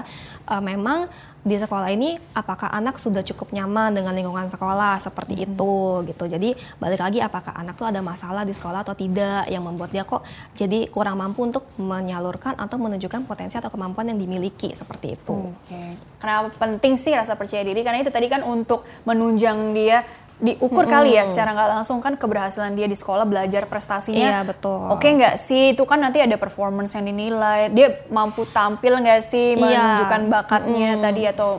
[0.48, 1.12] uh, memang
[1.46, 5.46] di sekolah ini apakah anak sudah cukup nyaman dengan lingkungan sekolah seperti hmm.
[5.46, 5.76] itu
[6.10, 6.26] gitu.
[6.26, 6.50] Jadi
[6.82, 10.26] balik lagi apakah anak tuh ada masalah di sekolah atau tidak yang membuat dia kok
[10.58, 15.54] jadi kurang mampu untuk menyalurkan atau menunjukkan potensi atau kemampuan yang dimiliki seperti itu.
[15.54, 15.70] Oke.
[15.70, 15.90] Okay.
[16.18, 17.86] Kenapa penting sih rasa percaya diri?
[17.86, 20.02] Karena itu tadi kan untuk menunjang dia
[20.36, 20.96] diukur mm -hmm.
[21.00, 25.00] kali ya secara nggak langsung kan keberhasilan dia di sekolah belajar prestasinya iya betul oke
[25.00, 29.56] okay nggak sih itu kan nanti ada performance yang dinilai dia mampu tampil nggak sih
[29.56, 29.60] iya.
[29.60, 31.06] menunjukkan bakatnya mm -hmm.
[31.08, 31.50] tadi atau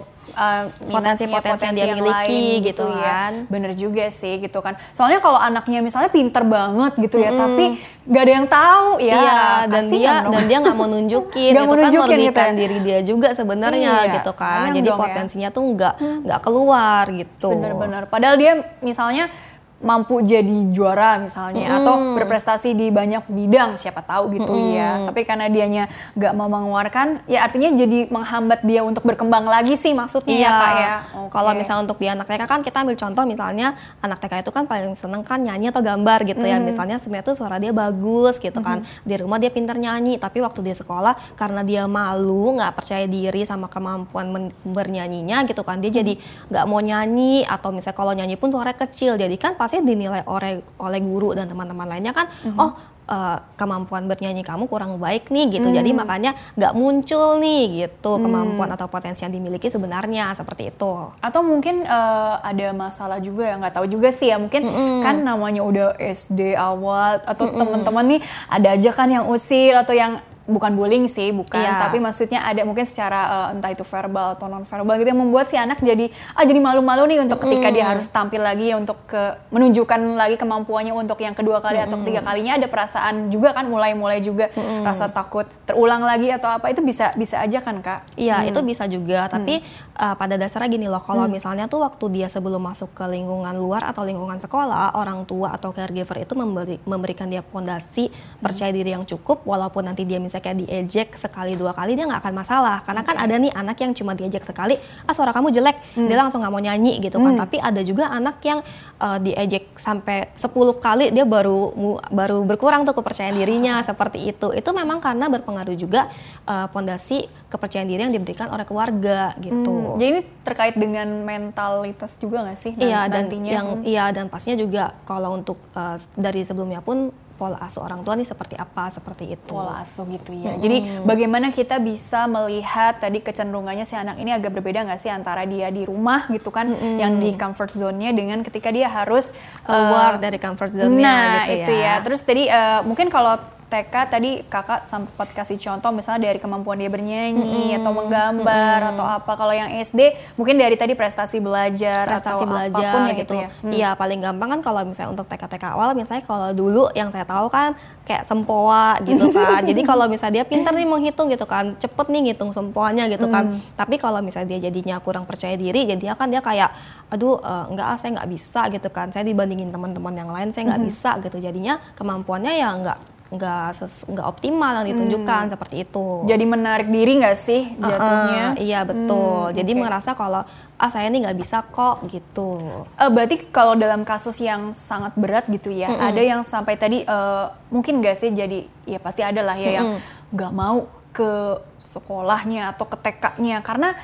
[0.91, 3.05] potensi-potensi uh, yang dia miliki lain, gitu, gitu ya.
[3.07, 3.33] kan.
[3.33, 3.51] Ya.
[3.53, 4.75] Bener juga sih gitu kan.
[4.93, 7.39] Soalnya kalau anaknya misalnya pinter banget gitu ya, mm.
[7.39, 7.65] tapi
[8.07, 9.17] gak ada yang tahu ya.
[9.17, 10.33] Iya, dan dia dong.
[10.33, 12.53] dan dia nggak mau nunjukin gak itu kan merugikan gitu ya.
[12.55, 14.69] diri dia juga sebenarnya iya, gitu kan.
[14.75, 14.97] Jadi ya.
[14.97, 15.57] potensinya ya.
[15.57, 16.19] tuh nggak hmm.
[16.27, 17.51] nggak keluar gitu.
[17.55, 18.03] Bener-bener.
[18.11, 19.31] Padahal dia misalnya
[19.77, 21.77] mampu jadi juara misalnya mm.
[21.85, 24.73] atau berprestasi di banyak bidang siapa tahu gitu mm.
[24.73, 25.85] ya tapi karena dianya
[26.17, 30.49] nggak mau mengeluarkan ya artinya jadi menghambat dia untuk berkembang lagi sih maksudnya ya, iya.
[30.49, 31.29] ya ya okay.
[31.29, 34.65] kalau misalnya untuk di anak TK kan kita ambil contoh misalnya anak TK itu kan
[34.65, 36.49] paling seneng kan nyanyi atau gambar gitu mm.
[36.49, 40.41] ya misalnya sebenarnya tuh suara dia bagus gitu kan di rumah dia pintar nyanyi tapi
[40.41, 45.93] waktu dia sekolah karena dia malu nggak percaya diri sama kemampuan bernyanyinya gitu kan dia
[46.01, 46.17] jadi
[46.49, 50.63] nggak mau nyanyi atau misalnya kalau nyanyi pun suara kecil jadi kan pasti dinilai oleh
[50.79, 52.63] oleh guru dan teman-teman lainnya kan mm-hmm.
[52.63, 52.79] oh
[53.11, 55.69] uh, kemampuan bernyanyi kamu kurang baik nih gitu.
[55.71, 55.75] Mm.
[55.75, 58.23] Jadi makanya nggak muncul nih gitu mm.
[58.23, 60.93] kemampuan atau potensi yang dimiliki sebenarnya seperti itu.
[61.23, 65.23] Atau mungkin uh, ada masalah juga ya nggak tahu juga sih ya mungkin mm kan
[65.23, 70.19] namanya udah SD awal atau mm teman-teman nih ada aja kan yang usil atau yang
[70.47, 71.83] bukan bullying sih, bukan, yeah.
[71.83, 75.51] tapi maksudnya ada mungkin secara uh, entah itu verbal atau non verbal gitu yang membuat
[75.51, 76.07] si anak jadi
[76.39, 77.75] ah jadi malu-malu nih untuk ketika mm.
[77.75, 81.87] dia harus tampil lagi untuk ke menunjukkan lagi kemampuannya untuk yang kedua kali mm.
[81.91, 84.87] atau ketiga kalinya ada perasaan juga kan mulai-mulai juga mm.
[84.87, 88.07] rasa takut terulang lagi atau apa itu bisa bisa aja kan kak?
[88.15, 88.49] Iya mm.
[88.55, 89.86] itu bisa juga, tapi mm.
[89.97, 91.33] Uh, pada dasarnya gini loh kalau mm.
[91.33, 95.73] misalnya tuh waktu dia sebelum masuk ke lingkungan luar atau lingkungan sekolah orang tua atau
[95.73, 100.59] caregiver itu memberi, memberikan dia fondasi percaya diri yang cukup walaupun nanti dia misalnya kayak
[100.63, 102.77] diejek sekali dua kali dia nggak akan masalah.
[102.85, 104.77] Karena kan ada nih anak yang cuma diejek sekali
[105.09, 105.77] ah suara kamu jelek.
[105.97, 106.09] Hmm.
[106.09, 107.33] dia langsung nggak mau nyanyi gitu kan.
[107.37, 107.41] Hmm.
[107.41, 108.61] tapi ada juga anak yang
[109.01, 111.73] uh, diejek sampai 10 kali dia baru
[112.13, 114.53] baru berkurang tuh kepercayaan dirinya seperti itu.
[114.53, 116.13] Itu memang karena berpengaruh juga
[116.45, 119.97] uh, pondasi kepercayaan diri yang diberikan oleh keluarga gitu hmm.
[119.97, 123.89] jadi ini terkait dengan mentalitas juga nggak sih iya dan yang hmm.
[123.89, 128.25] iya dan pastinya juga kalau untuk uh, dari sebelumnya pun pola asuh orang tua nih
[128.25, 130.61] seperti apa seperti itu pola asuh gitu ya hmm.
[130.61, 135.45] jadi bagaimana kita bisa melihat tadi kecenderungannya si anak ini agak berbeda nggak sih antara
[135.45, 136.97] dia di rumah gitu kan hmm.
[136.97, 139.37] yang di comfort zone-nya dengan ketika dia harus
[139.69, 141.57] keluar uh, dari comfort zone-nya nah gitu ya.
[141.61, 143.37] itu ya terus tadi uh, mungkin kalau
[143.67, 149.33] TK tadi kakak sempat kasih contoh misalnya dari kemampuan dia bernyanyi atau menggambar atau apa.
[149.35, 150.01] Kalau yang SD
[150.39, 153.35] mungkin dari tadi prestasi belajar prestasi atau belajar apa pun ya gitu.
[153.35, 153.49] ya.
[153.51, 153.73] Hmm.
[153.75, 157.51] Iya, paling gampang kan kalau misalnya untuk TK-TK awal misalnya kalau dulu yang saya tahu
[157.51, 157.75] kan
[158.07, 159.67] kayak sempoa gitu kan.
[159.67, 163.51] Jadi kalau misalnya dia pintar nih menghitung gitu kan, cepet nih ngitung sempoanya gitu kan.
[163.51, 163.59] Hmm.
[163.75, 166.71] Tapi kalau misalnya dia jadinya kurang percaya diri, jadinya kan dia kayak
[167.11, 169.11] aduh eh, enggak ah saya nggak bisa gitu kan.
[169.11, 170.91] Saya dibandingin teman-teman yang lain saya nggak Hmm.
[170.95, 171.43] bisa gitu.
[171.43, 176.23] Jadinya kemampuannya ya nggak nggak nggak optimal yang ditunjukkan seperti itu.
[176.31, 178.55] Jadi menarik diri nggak sih jatuhnya?
[178.55, 179.51] Uh-uh, iya betul.
[179.51, 179.81] Hmm, Jadi oke.
[179.83, 182.85] merasa kalau ah saya ini nggak bisa kok gitu.
[183.01, 187.47] Eh, berarti kalau dalam kasus yang sangat berat gitu ya, ada yang sampai tadi eh,
[187.73, 189.89] mungkin gak sih jadi ya pasti ada lah ya yang
[190.31, 190.87] nggak mau
[191.17, 193.97] ke sekolahnya atau ke TK-nya karena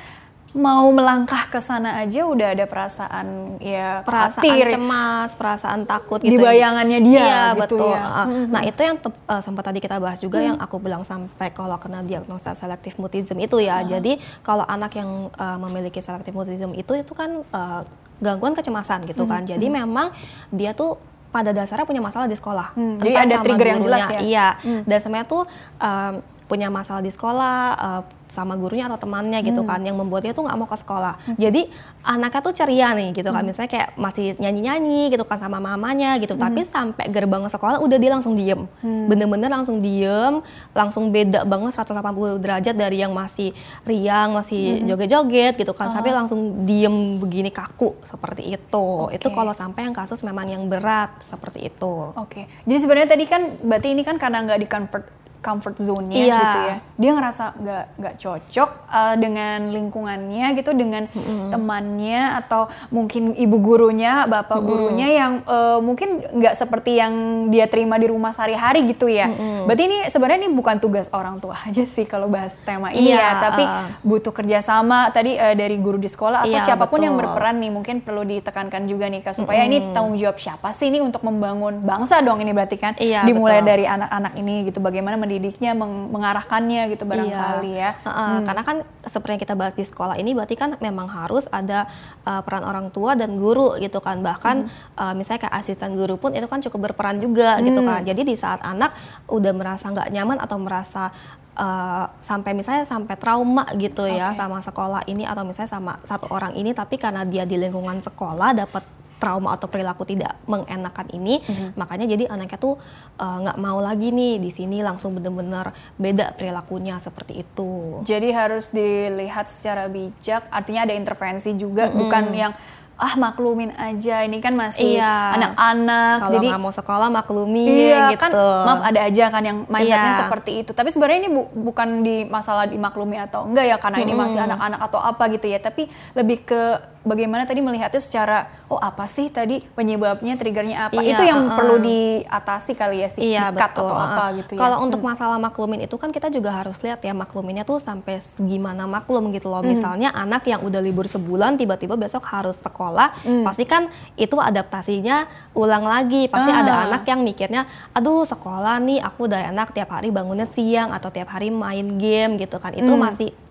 [0.53, 4.69] mau melangkah ke sana aja udah ada perasaan ya perasaan khawatir.
[4.69, 6.45] cemas, perasaan takut Di gitu.
[6.45, 7.97] bayangannya dia Iya, gitu betul.
[7.97, 8.05] ya.
[8.05, 11.73] Uh, Nah, itu yang uh, sempat tadi kita bahas juga yang aku bilang sampai kalau
[11.81, 13.81] kena diagnosa selective mutism itu ya.
[13.81, 17.81] Jadi, kalau anak yang uh, memiliki selective mutism itu itu kan uh,
[18.21, 19.49] gangguan kecemasan gitu kan.
[19.49, 20.13] Jadi memang
[20.53, 21.01] dia tuh
[21.33, 22.77] pada dasarnya punya masalah di sekolah.
[22.77, 24.19] Hmm, jadi ada trigger yang jelas ya?
[24.21, 24.47] Iya.
[24.85, 25.43] Dan sebenarnya tuh
[25.81, 26.13] um,
[26.53, 29.69] punya masalah di sekolah uh, sama gurunya atau temannya gitu Hmm.
[29.69, 31.21] kan yang membuat dia tuh nggak mau ke sekolah.
[31.35, 31.69] Jadi
[32.03, 33.37] anaknya tuh ceria nih gitu Hmm.
[33.37, 36.33] kan misalnya kayak masih nyanyi-nyanyi gitu kan sama mamanya gitu.
[36.33, 36.41] Hmm.
[36.41, 38.65] Tapi sampai gerbang sekolah udah dia langsung diem.
[38.81, 44.85] Bener-bener langsung diem, langsung beda banget 180 derajat dari yang masih riang, masih Hmm.
[44.87, 45.77] joget-joget gitu Oh.
[45.77, 45.89] kan.
[45.89, 48.85] Sampai langsung diem begini kaku seperti itu.
[49.09, 49.35] Itu Oke.
[49.35, 51.93] kalau sampai yang kasus memang yang berat seperti itu.
[52.13, 55.05] Oke, jadi sebenarnya tadi kan berarti ini kan karena nggak di comfort
[55.43, 56.39] comfort zone-nya Iya.
[56.39, 56.75] gitu ya.
[56.95, 61.03] Dia ngerasa nggak nggak cocok uh, dengan lingkungannya gitu, dengan
[61.51, 67.13] temannya atau mungkin ibu gurunya, bapak gurunya yang uh, mungkin nggak seperti yang
[67.49, 69.27] dia terima di rumah sehari-hari gitu ya.
[69.65, 73.19] Berarti ini sebenarnya ini bukan tugas orang tua aja sih kalau bahas tema ini Iya,
[73.19, 73.87] ya, tapi uh.
[74.01, 77.35] butuh kerjasama tadi uh, dari guru di sekolah atau Iya, siapa pun yang betul.
[77.35, 81.01] berperan nih mungkin perlu ditekankan juga nih Kak supaya ini tanggung jawab siapa sih ini
[81.01, 83.69] untuk membangun bangsa dong ini berarti kan Iya, dimulai betul.
[83.69, 88.05] dari anak-anak ini gitu bagaimana mendidiknya meng- mengarahkannya gitu barangkali ya Iya.
[88.05, 91.89] Heeh, Karena kan seperti yang kita bahas di sekolah ini berarti kan memang harus ada
[92.21, 94.21] uh, peran orang tua dan guru gitu kan.
[94.21, 94.55] Bahkan
[94.93, 98.05] uh, misalnya kayak asisten guru pun itu kan cukup berperan juga gitu kan.
[98.05, 98.93] Jadi di saat anak
[99.25, 101.09] udah merasa nggak nyaman atau merasa
[101.57, 104.37] uh, sampai misalnya sampai trauma gitu ya Oke.
[104.37, 108.53] sama sekolah ini atau misalnya sama satu orang ini tapi karena dia di lingkungan sekolah
[108.53, 108.83] dapat
[109.23, 111.39] trauma atau perilaku tidak mengenakan ini,
[111.73, 112.75] makanya jadi anaknya tuh
[113.15, 118.03] uh, nggak mau lagi nih di sini langsung bener-bener beda perilakunya seperti itu.
[118.03, 122.51] jadi harus dilihat secara bijak artinya ada intervensi juga bukan yang
[122.93, 125.33] ah maklumin aja ini kan masih Iya.
[125.33, 128.21] anak-anak Kalau jadi nggak mau sekolah maklumi Iya gitu.
[128.21, 128.31] kan,
[128.63, 130.21] maaf ada aja kan yang mindsetnya Iya.
[130.23, 130.71] seperti itu.
[130.71, 134.79] Tapi sebenarnya ini bu- bukan di masalah dimaklumi atau enggak ya, karena ini masih anak-anak
[134.83, 135.57] atau apa gitu ya.
[135.57, 136.61] Tapi lebih ke
[137.03, 138.37] bagaimana tadi melihatnya secara,
[138.67, 140.99] oh apa sih tadi penyebabnya, triggernya apa?
[140.99, 141.55] Iya, itu yang uh-uh.
[141.55, 143.87] perlu diatasi kali ya sih, Iya di-cut betul.
[143.87, 144.37] atau apa Heeh.
[144.41, 144.59] gitu ya.
[144.59, 148.87] Kalau untuk masalah maklumin itu kan kita juga harus lihat ya makluminnya tuh sampai gimana
[148.87, 149.61] maklum gitu loh.
[149.61, 153.13] Misalnya anak yang udah libur sebulan tiba-tiba besok harus sekolah,
[153.43, 156.25] pasti kan itu adaptasinya ulang lagi.
[156.27, 156.63] Pasti Ah.
[156.63, 161.11] ada anak yang mikirnya, aduh sekolah nih aku udah enak tiap hari bangunnya siang atau
[161.11, 162.71] tiap hari main game gitu kan.
[162.71, 163.42] Itu masih ter- eh,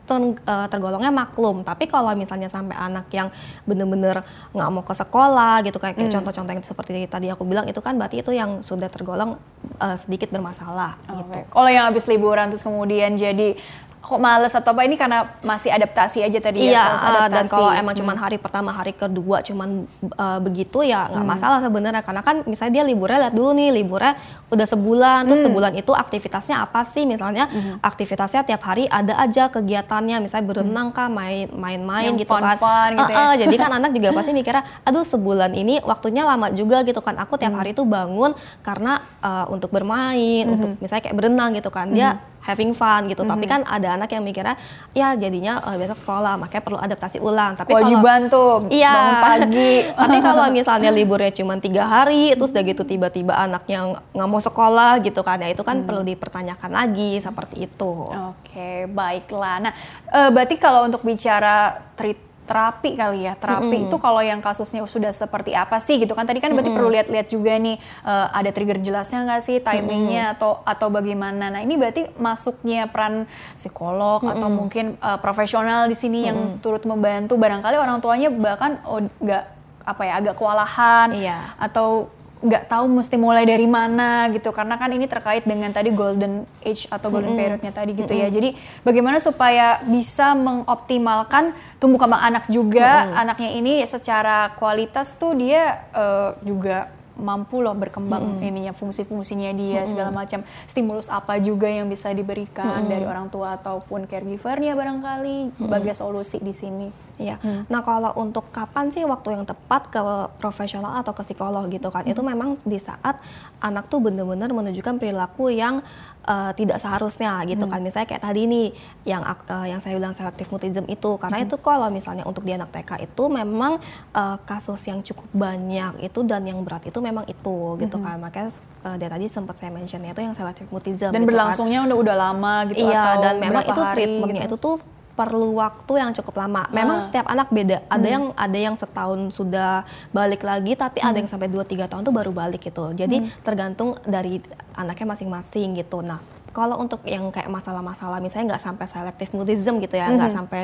[0.68, 1.62] tergolongnya maklum.
[1.62, 3.28] Tapi kalau misalnya sampai anak yang
[3.64, 7.78] bener-bener nggak mau ke sekolah gitu kayak, kayak contoh-contoh yang seperti tadi aku bilang itu
[7.78, 9.38] kan berarti itu yang sudah tergolong
[9.78, 11.32] eh, sedikit bermasalah gitu.
[11.32, 11.40] Oke.
[11.48, 13.54] Kalau yang habis liburan terus kemudian jadi
[14.02, 17.16] kok males atau apa ini karena masih adaptasi aja tadi Iya, ya harus eh, dan
[17.38, 17.48] adaptasi.
[17.48, 22.18] kalau emang cuman hari pertama, hari kedua cuman eh, begitu ya nggak masalah sebenarnya karena
[22.20, 26.82] kan misalnya dia liburnya lihat dulu nih liburnya udah sebulan, terus sebulan itu aktivitasnya apa
[26.82, 27.04] sih?
[27.04, 27.46] Misalnya
[27.78, 32.58] aktivitasnya tiap hari ada aja kegiatannya, misalnya berenang kah, main main-main gitu kan.
[32.58, 33.24] fun-fun gitu Eh, ya.
[33.24, 37.16] eh, jadi kan anak juga pasti mikirnya, aduh sebulan ini waktunya lama juga gitu kan.
[37.16, 41.86] Aku tiap hari tuh bangun karena eh, untuk bermain, untuk misalnya kayak berenang gitu kan.
[41.88, 43.22] Dia having fun gitu.
[43.22, 44.58] Tapi kan ada anak yang mikirnya,
[44.90, 47.54] ya jadinya eh, besok sekolah, makanya perlu adaptasi ulang.
[47.54, 48.90] Tapi kalau- kewajiban tuh Iya.
[48.90, 49.72] bangun pagi.
[50.02, 53.78] Tapi kalau misalnya liburnya cuma tiga hari, terus udah gitu tiba-tiba anaknya
[54.10, 57.92] nggak mau sekolah gitu kan, ya itu kan perlu dipertanyakan lagi seperti itu.
[58.10, 59.56] Oke, baiklah.
[59.60, 59.72] Nah,
[60.08, 61.54] eh, berarti kalau untuk bicara
[61.94, 66.28] treat terapi kali ya, terapi itu kalau yang kasusnya sudah seperti apa sih gitu kan?
[66.28, 70.60] Tadi kan berarti perlu lihat-lihat juga nih eh, ada trigger jelasnya nggak sih, timingnya atau
[70.62, 71.48] atau bagaimana?
[71.48, 73.24] Nah ini berarti masuknya peran
[73.56, 77.40] psikolog atau mungkin eh, profesional di sini yang turut membantu.
[77.40, 79.44] Barangkali orang tuanya bahkan oh nggak
[79.82, 81.58] apa ya agak kewalahan Iya.
[81.58, 82.06] atau
[82.42, 86.90] nggak tahu mesti mulai dari mana gitu karena kan ini terkait dengan tadi golden age
[86.90, 87.46] atau golden mm -hmm.
[87.46, 88.26] periodnya tadi gitu mm -hmm.
[88.26, 88.48] ya jadi
[88.82, 93.22] bagaimana supaya bisa mengoptimalkan tumbuh kembang anak juga mm -hmm.
[93.22, 98.48] anaknya ini secara kualitas tuh dia uh, juga mampu loh berkembang hmm.
[98.48, 99.88] ininya fungsi-fungsinya dia hmm.
[99.88, 102.88] segala macam stimulus apa juga yang bisa diberikan hmm.
[102.88, 105.60] dari orang tua ataupun caregivernya barangkali hmm.
[105.60, 106.88] sebagai solusi di sini.
[107.22, 107.36] Iya.
[107.38, 107.62] Hmm.
[107.70, 110.02] Nah kalau untuk kapan sih waktu yang tepat ke
[110.42, 112.02] profesional atau ke psikolog gitu kan?
[112.02, 112.12] Hmm.
[112.12, 113.22] Itu memang di saat
[113.62, 115.80] anak tuh benar-benar menunjukkan perilaku yang
[116.26, 117.72] uh, tidak seharusnya gitu hmm.
[117.72, 118.68] kan misalnya kayak tadi nih
[119.06, 121.46] yang uh, yang saya bilang selektif mutism itu karena hmm.
[121.50, 123.78] itu kalau misalnya untuk di anak TK itu memang
[124.14, 128.04] uh, kasus yang cukup banyak itu dan yang berat itu memang itu gitu hmm.
[128.04, 128.50] kan makanya
[128.86, 131.28] uh, dari tadi sempat saya mentionnya itu yang selektif mutism dan gitu kan.
[131.30, 131.88] berlangsungnya kan.
[131.90, 134.56] udah udah lama gitu iya dan memang itu treatmentnya gitu.
[134.58, 134.76] itu tuh
[135.12, 136.64] perlu waktu yang cukup lama.
[136.72, 137.04] Memang ah.
[137.04, 137.84] setiap anak beda.
[137.88, 138.14] Ada hmm.
[138.14, 141.08] yang ada yang setahun sudah balik lagi, tapi hmm.
[141.08, 142.92] ada yang sampai 2 3 tahun tuh baru balik gitu.
[142.96, 143.44] Jadi hmm.
[143.44, 144.40] tergantung dari
[144.72, 146.00] anaknya masing-masing gitu.
[146.00, 146.20] Nah,
[146.52, 150.36] kalau untuk yang kayak masalah-masalah misalnya nggak sampai selektif mutism gitu ya, nggak mm -hmm.
[150.36, 150.62] sampai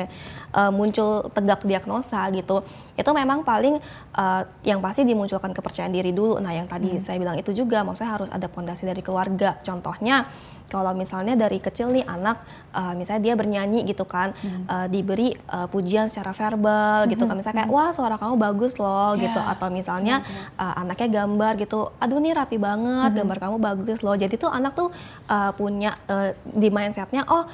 [0.53, 2.61] uh, muncul tegak diagnosa gitu,
[2.93, 3.81] itu memang paling
[4.15, 6.37] uh, yang pasti dimunculkan kepercayaan diri dulu.
[6.37, 7.05] Nah, yang tadi mm -hmm.
[7.05, 9.57] saya bilang itu juga, maksudnya harus ada pondasi dari keluarga.
[9.65, 10.29] Contohnya
[10.69, 12.37] kalau misalnya dari kecil nih anak
[12.77, 14.69] uh, misalnya dia bernyanyi gitu kan hmm.
[14.69, 17.09] uh, diberi uh, pujian secara verbal hmm.
[17.17, 19.25] gitu kan misalnya kayak wah suara kamu bagus loh yeah.
[19.25, 20.21] gitu atau misalnya
[20.55, 23.17] uh, anaknya gambar gitu aduh nih rapi banget hmm.
[23.17, 24.93] gambar kamu bagus loh jadi tuh anak tuh
[25.27, 27.47] uh, punya uh, di mindsetnya oh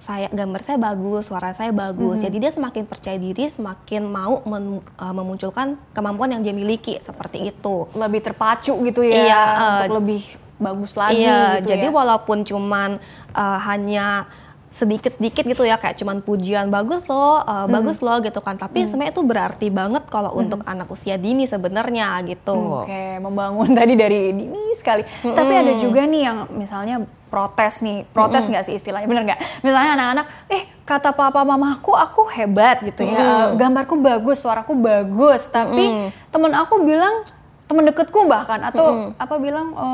[0.00, 2.18] saya gambar saya bagus, suara saya bagus.
[2.18, 2.24] -hmm.
[2.24, 7.52] Jadi dia semakin percaya diri, semakin mau men, uh, memunculkan kemampuan yang dia miliki seperti
[7.52, 7.84] itu.
[7.92, 9.44] Lebih terpacu gitu ya iya,
[9.84, 10.24] untuk lebih
[10.60, 11.92] bagus lagi iya, gitu jadi ya.
[11.92, 13.00] walaupun cuman
[13.32, 14.28] uh, hanya
[14.70, 17.74] sedikit-sedikit gitu ya kayak cuman pujian bagus loh, uh, hmm.
[17.74, 18.54] bagus loh gitu kan.
[18.54, 18.88] Tapi hmm.
[18.88, 20.42] sebenarnya itu berarti banget kalau hmm.
[20.46, 22.86] untuk anak usia dini sebenarnya gitu.
[22.86, 25.02] Oke, okay, membangun tadi dari dini sekali.
[25.26, 25.34] Hmm.
[25.34, 28.74] Tapi ada juga nih yang misalnya protes nih, protes nggak hmm.
[28.74, 29.40] sih istilahnya, bener nggak?
[29.62, 33.56] Misalnya anak-anak, eh kata papa mamaku aku hebat gitu ya, hmm.
[33.56, 36.34] gambarku bagus, suaraku bagus, tapi hmm.
[36.34, 37.24] temen aku bilang
[37.70, 39.86] temen deketku bahkan atau mm apa bilang e,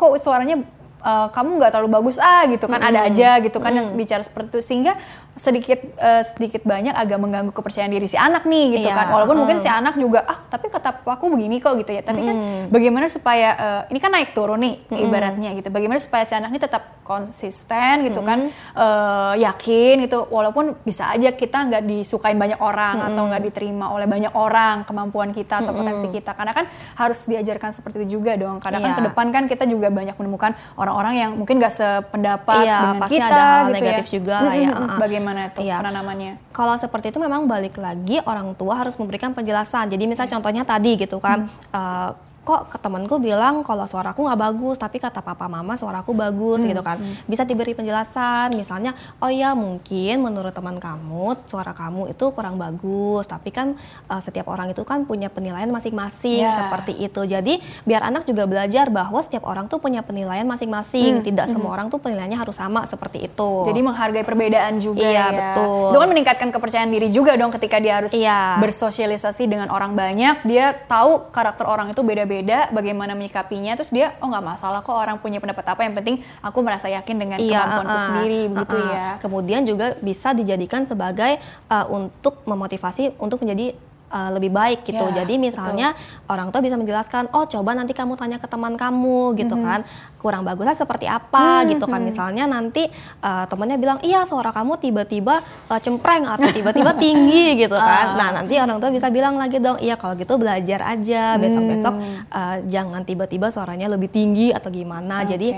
[0.00, 0.64] kok suaranya
[1.02, 2.98] uh, kamu nggak terlalu bagus ah gitu kan mm -hmm.
[2.98, 3.88] ada aja gitu kan mm -hmm.
[3.90, 4.92] yang bicara seperti itu sehingga
[5.38, 9.36] sedikit uh, sedikit banyak agak mengganggu kepercayaan diri si anak nih gitu iya, kan walaupun
[9.38, 9.40] uh.
[9.46, 12.26] mungkin si anak juga ah tapi kata aku begini kok gitu ya tapi mm.
[12.26, 12.36] kan
[12.74, 14.98] bagaimana supaya uh, ini kan naik turun nih mm.
[14.98, 18.26] ibaratnya gitu bagaimana supaya si anak ini tetap konsisten gitu mm.
[18.26, 18.38] kan
[18.76, 23.08] uh, yakin gitu walaupun bisa aja kita nggak disukain banyak orang mm.
[23.14, 25.78] atau nggak diterima oleh banyak orang kemampuan kita atau mm.
[25.78, 26.66] potensi kita karena kan
[26.98, 28.84] harus diajarkan seperti itu juga dong karena yeah.
[28.84, 28.98] kan iya.
[28.98, 33.14] ke depan kan kita juga banyak menemukan orang-orang yang mungkin nggak sependapat iya, dengan pasti
[33.16, 34.12] kita ada hal gitu negatif ya.
[34.18, 34.58] juga mm -hmm.
[34.58, 35.76] ya bagaimana gimana tuh iya.
[35.84, 36.32] penanamannya?
[36.56, 39.92] Kalau seperti itu memang balik lagi orang tua harus memberikan penjelasan.
[39.92, 40.36] Jadi misalnya iya.
[40.40, 41.76] contohnya tadi gitu kan, hmm.
[41.76, 42.10] uh,
[42.48, 46.68] kok ke temanku bilang kalau suaraku nggak bagus tapi kata papa mama suaraku bagus hmm.
[46.72, 47.28] gitu kan hmm.
[47.28, 53.28] bisa diberi penjelasan misalnya oh ya mungkin menurut teman kamu suara kamu itu kurang bagus
[53.28, 53.76] tapi kan
[54.08, 56.56] uh, setiap orang itu kan punya penilaian masing-masing yeah.
[56.56, 61.24] seperti itu jadi biar anak juga belajar bahwa setiap orang tuh punya penilaian masing-masing hmm.
[61.28, 61.60] tidak hmm.
[61.60, 65.92] semua orang tuh penilaiannya harus sama seperti itu jadi menghargai perbedaan juga iya, ya betul
[65.92, 68.56] itu kan meningkatkan kepercayaan diri juga dong ketika dia harus iya.
[68.56, 74.14] bersosialisasi dengan orang banyak dia tahu karakter orang itu beda-beda beda bagaimana menyikapinya terus dia
[74.22, 77.66] oh nggak masalah kok orang punya pendapat apa yang penting aku merasa yakin dengan iya,
[77.66, 78.90] kemampuanku uh, sendiri begitu uh, uh.
[78.94, 83.74] ya kemudian juga bisa dijadikan sebagai uh, untuk memotivasi untuk menjadi
[84.12, 85.04] uh, lebih baik gitu.
[85.12, 86.32] Ya, Jadi misalnya betul.
[86.32, 89.68] orang tua bisa menjelaskan, oh coba nanti kamu tanya ke teman kamu gitu mm -hmm.
[89.68, 89.80] kan,
[90.18, 92.02] kurang bagusnya seperti apa hmm, gitu kan.
[92.02, 92.08] Hmm.
[92.10, 92.90] Misalnya nanti
[93.22, 98.14] uh, temennya bilang, iya suara kamu tiba-tiba uh, cempreng atau tiba-tiba tinggi gitu kan.
[98.14, 98.16] Uh.
[98.18, 101.94] Nah nanti orang tua bisa bilang lagi dong, iya kalau gitu belajar aja besok-besok
[102.34, 105.22] uh, jangan tiba-tiba suaranya lebih tinggi atau gimana.
[105.22, 105.38] Okay.
[105.38, 105.48] Jadi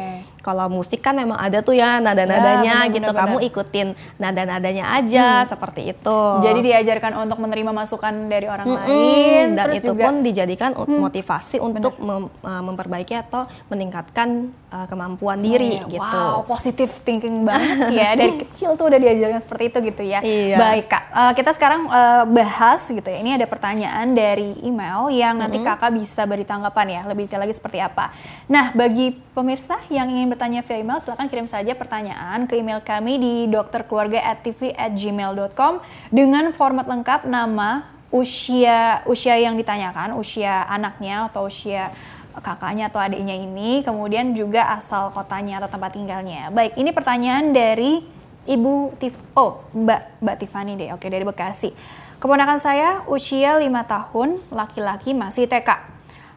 [0.41, 3.13] kalau musik kan memang ada tuh ya nada-nadanya ya, gitu.
[3.13, 3.89] Bener, Kamu ikutin
[4.21, 5.49] nada-nadanya aja hmm.
[5.49, 6.21] seperti itu.
[6.45, 11.01] Jadi diajarkan untuk menerima masukan dari orang hmm, lain dan itu juga, pun dijadikan hmm,
[11.01, 16.23] motivasi untuk mem, memperbaiki atau meningkatkan uh, kemampuan diri oh, gitu.
[16.23, 20.21] Wow, positif thinking banget ya dari kecil tuh udah diajarkan seperti itu gitu ya.
[20.23, 20.57] Iya.
[20.59, 23.19] Baik kak, uh, kita sekarang uh, bahas gitu ya.
[23.23, 25.79] Ini ada pertanyaan dari email yang nanti mm -hmm.
[25.79, 28.11] kakak bisa beri tanggapan ya lebih detail lagi seperti apa.
[28.47, 33.19] Nah bagi pemirsa yang ingin bertanya via email, silahkan kirim saja pertanyaan ke email kami
[33.19, 41.95] di dokterkeluarga@tv@gmail.com dengan format lengkap nama, usia usia yang ditanyakan, usia anaknya atau usia
[42.39, 46.55] kakaknya atau adiknya ini, kemudian juga asal kotanya atau tempat tinggalnya.
[46.55, 48.01] Baik, ini pertanyaan dari
[48.47, 51.75] Ibu Tif oh Mbak Mbak Tiffany deh, oke dari Bekasi.
[52.21, 55.91] Keponakan saya usia 5 tahun, laki-laki masih TK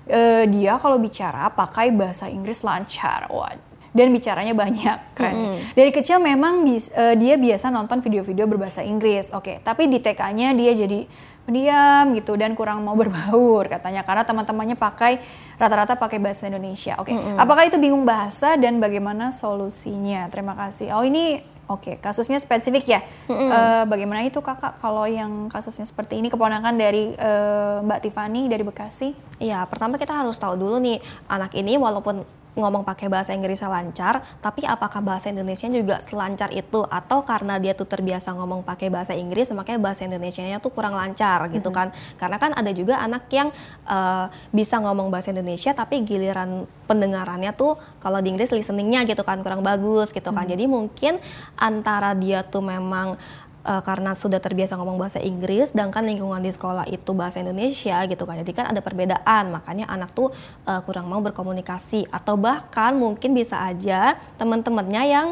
[0.10, 3.28] uh, dia kalau bicara pakai bahasa Inggris lancar.
[3.32, 3.56] Wah,
[3.94, 5.36] dan bicaranya banyak keren.
[5.36, 5.60] Mm -hmm.
[5.78, 9.30] Dari kecil memang bis, uh, dia biasa nonton video-video berbahasa Inggris.
[9.32, 9.58] Oke, okay.
[9.62, 11.06] tapi di TK-nya dia jadi
[11.44, 15.20] pendiam gitu dan kurang mau berbaur katanya karena teman-temannya pakai
[15.60, 16.98] rata-rata pakai bahasa Indonesia.
[16.98, 17.16] Oke, okay.
[17.16, 17.38] mm -hmm.
[17.40, 20.26] apakah itu bingung bahasa dan bagaimana solusinya?
[20.34, 20.92] Terima kasih.
[20.98, 21.96] Oh ini oke okay.
[22.02, 23.00] kasusnya spesifik ya.
[23.30, 23.50] Mm -hmm.
[23.54, 28.64] uh, bagaimana itu kakak kalau yang kasusnya seperti ini keponakan dari uh, Mbak Tiffany dari
[28.66, 29.14] Bekasi?
[29.38, 34.22] Iya, pertama kita harus tahu dulu nih anak ini walaupun ngomong pakai bahasa Inggrisnya lancar,
[34.40, 39.18] tapi apakah bahasa Indonesia juga selancar itu atau karena dia tuh terbiasa ngomong pakai bahasa
[39.18, 41.90] Inggris makanya bahasa Indonesia-nya tuh kurang lancar gitu kan.
[42.18, 43.50] Karena kan ada juga anak yang
[43.90, 49.42] uh, bisa ngomong bahasa Indonesia tapi giliran pendengarannya tuh kalau di Inggris listeningnya gitu kan
[49.42, 50.46] kurang bagus gitu kan.
[50.46, 50.52] Mm.
[50.54, 51.14] Jadi mungkin
[51.58, 53.18] antara dia tuh memang
[53.64, 58.24] uh, karena sudah terbiasa ngomong bahasa Inggris, sedangkan lingkungan di sekolah itu bahasa Indonesia gitu
[58.28, 58.40] kan.
[58.40, 60.30] Jadi kan ada perbedaan, makanya anak tuh
[60.68, 65.28] uh, kurang mau berkomunikasi atau bahkan mungkin bisa aja teman-temannya yang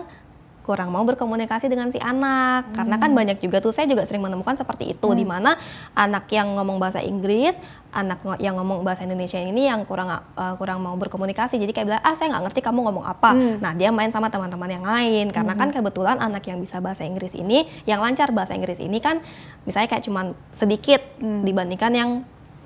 [0.62, 2.76] kurang mau berkomunikasi dengan si anak hmm.
[2.78, 5.18] karena kan banyak juga tuh saya juga sering menemukan seperti itu hmm.
[5.18, 5.58] di mana
[5.98, 7.58] anak yang ngomong bahasa Inggris
[7.92, 12.04] anak yang ngomong bahasa Indonesia ini yang kurang uh, kurang mau berkomunikasi jadi kayak bilang
[12.08, 13.56] ah saya nggak ngerti kamu ngomong apa hmm.
[13.60, 15.76] nah dia main sama teman-teman yang lain karena kan hmm.
[15.76, 19.20] kan kebetulan anak yang bisa bahasa Inggris ini yang lancar bahasa Inggris ini kan
[19.68, 21.44] misalnya kayak cuman sedikit hmm.
[21.44, 22.12] dibandingkan yang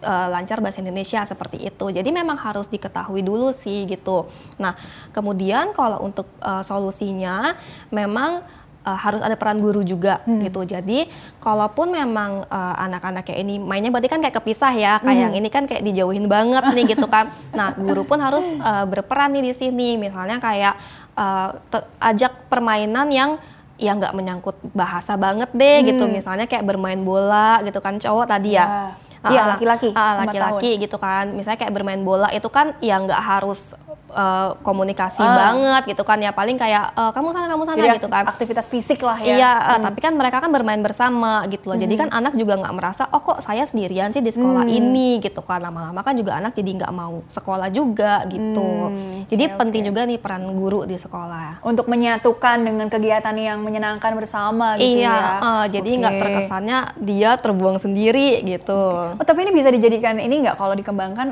[0.04, 1.86] uh, lancar bahasa Indonesia seperti itu.
[1.92, 4.28] Jadi memang harus diketahui dulu sih gitu.
[4.60, 4.76] Nah,
[5.16, 7.56] kemudian kalau untuk uh, solusinya
[7.94, 8.44] memang
[8.86, 10.50] uh, harus ada peran guru juga hmm.
[10.50, 10.62] gitu.
[10.64, 11.10] Jadi
[11.42, 15.26] kalaupun memang uh, anak-anak kayak ini mainnya berarti kan kayak kepisah ya, kayak hmm.
[15.30, 17.34] yang ini kan kayak dijauhin banget nih gitu kan.
[17.52, 19.90] Nah, guru pun harus uh, berperan nih di sini.
[19.98, 20.78] Misalnya kayak
[21.18, 21.58] uh,
[22.00, 23.32] ajak permainan yang
[23.76, 26.06] ya nggak menyangkut bahasa banget deh gitu.
[26.06, 26.14] hmm.
[26.14, 26.16] gitu.
[26.22, 28.66] Misalnya kayak bermain bola gitu kan cowok tadi ya.
[28.66, 29.90] ya Iya laki-laki.
[29.96, 31.34] laki-laki gitu kan.
[31.34, 33.74] Misalnya kayak bermain bola itu kan ya nggak harus
[34.16, 35.36] uh, komunikasi uh.
[35.36, 38.66] banget gitu kan ya paling kayak uh, kamu sana kamu sana Jadi gitu kan aktivitas
[38.66, 41.86] fisik lah ya iya uh, tapi kan mereka kan bermain bersama gitu loh hmm.
[41.86, 44.80] jadi kan anak juga nggak merasa oh kok saya sendirian sih di sekolah hmm.
[44.82, 49.30] ini gitu kan lama-lama kan juga anak jadi nggak mau sekolah juga gitu hmm.
[49.30, 49.90] jadi okay, penting okay.
[49.94, 55.14] juga nih peran guru di sekolah untuk menyatukan dengan kegiatan yang menyenangkan bersama gitu iya,
[55.14, 56.22] ya uh, jadi nggak okay.
[56.26, 58.82] terkesannya dia terbuang sendiri gitu
[59.14, 61.28] oh, tapi ini bisa dijadikan ini nggak kalau dikembangkan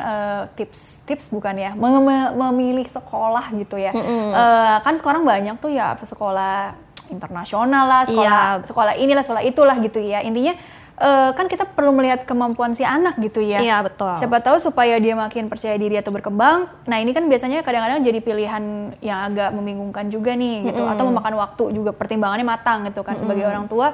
[0.53, 0.73] tips
[1.07, 3.93] tips tips bukan ya memilih milih sekolah gitu ya.
[3.93, 4.29] Mm -hmm.
[4.33, 6.73] uh, kan sekarang banyak tuh ya sekolah
[7.13, 8.65] internasional lah, sekolah iya.
[8.65, 10.25] sekolah inilah, sekolah itulah gitu ya.
[10.25, 10.57] Intinya
[10.97, 13.61] uh, kan kita perlu melihat kemampuan si anak gitu ya.
[13.61, 14.13] Iya betul.
[14.17, 16.69] Siapa tahu supaya dia makin percaya diri atau berkembang.
[16.89, 18.63] Nah ini kan biasanya kadang-kadang jadi pilihan
[18.99, 20.93] yang agak membingungkan juga nih gitu, mm -hmm.
[20.97, 23.21] atau memakan waktu juga pertimbangannya matang gitu kan mm -hmm.
[23.21, 23.87] sebagai orang tua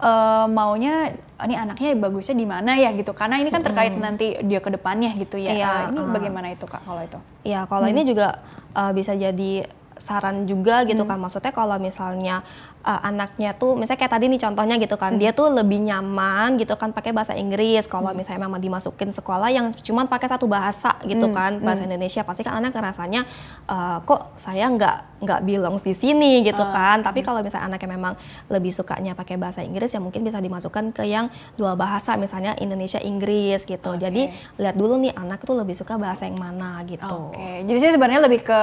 [0.00, 4.00] uh, maunya ini anaknya bagusnya di mana ya gitu karena ini kan terkait mm.
[4.00, 5.52] nanti dia ke depannya gitu ya.
[5.52, 6.12] Iya, uh, ini uh.
[6.12, 7.18] bagaimana itu Kak kalau itu?
[7.44, 7.92] Iya, kalau hmm.
[7.92, 8.40] ini juga
[8.72, 11.08] uh, bisa jadi saran juga gitu hmm.
[11.08, 12.44] kan maksudnya kalau misalnya
[12.86, 15.20] uh, anaknya tuh misalnya kayak tadi nih contohnya gitu kan hmm.
[15.20, 18.22] dia tuh lebih nyaman gitu kan pakai bahasa Inggris kalau hmm.
[18.22, 21.34] misalnya memang dimasukin sekolah yang cuma pakai satu bahasa gitu hmm.
[21.34, 21.90] kan bahasa hmm.
[21.90, 23.26] Indonesia pasti kan anak ngerasanya
[23.66, 26.70] uh, kok saya nggak nggak bilang di sini gitu uh.
[26.70, 27.26] kan tapi hmm.
[27.26, 28.14] kalau misalnya anaknya memang
[28.48, 33.02] lebih sukanya pakai bahasa Inggris ya mungkin bisa dimasukkan ke yang dua bahasa misalnya Indonesia
[33.02, 34.00] Inggris gitu okay.
[34.06, 34.22] jadi
[34.62, 37.32] lihat dulu nih anak tuh lebih suka bahasa yang mana gitu.
[37.32, 37.56] Oke okay.
[37.66, 38.60] jadi sih sebenarnya lebih ke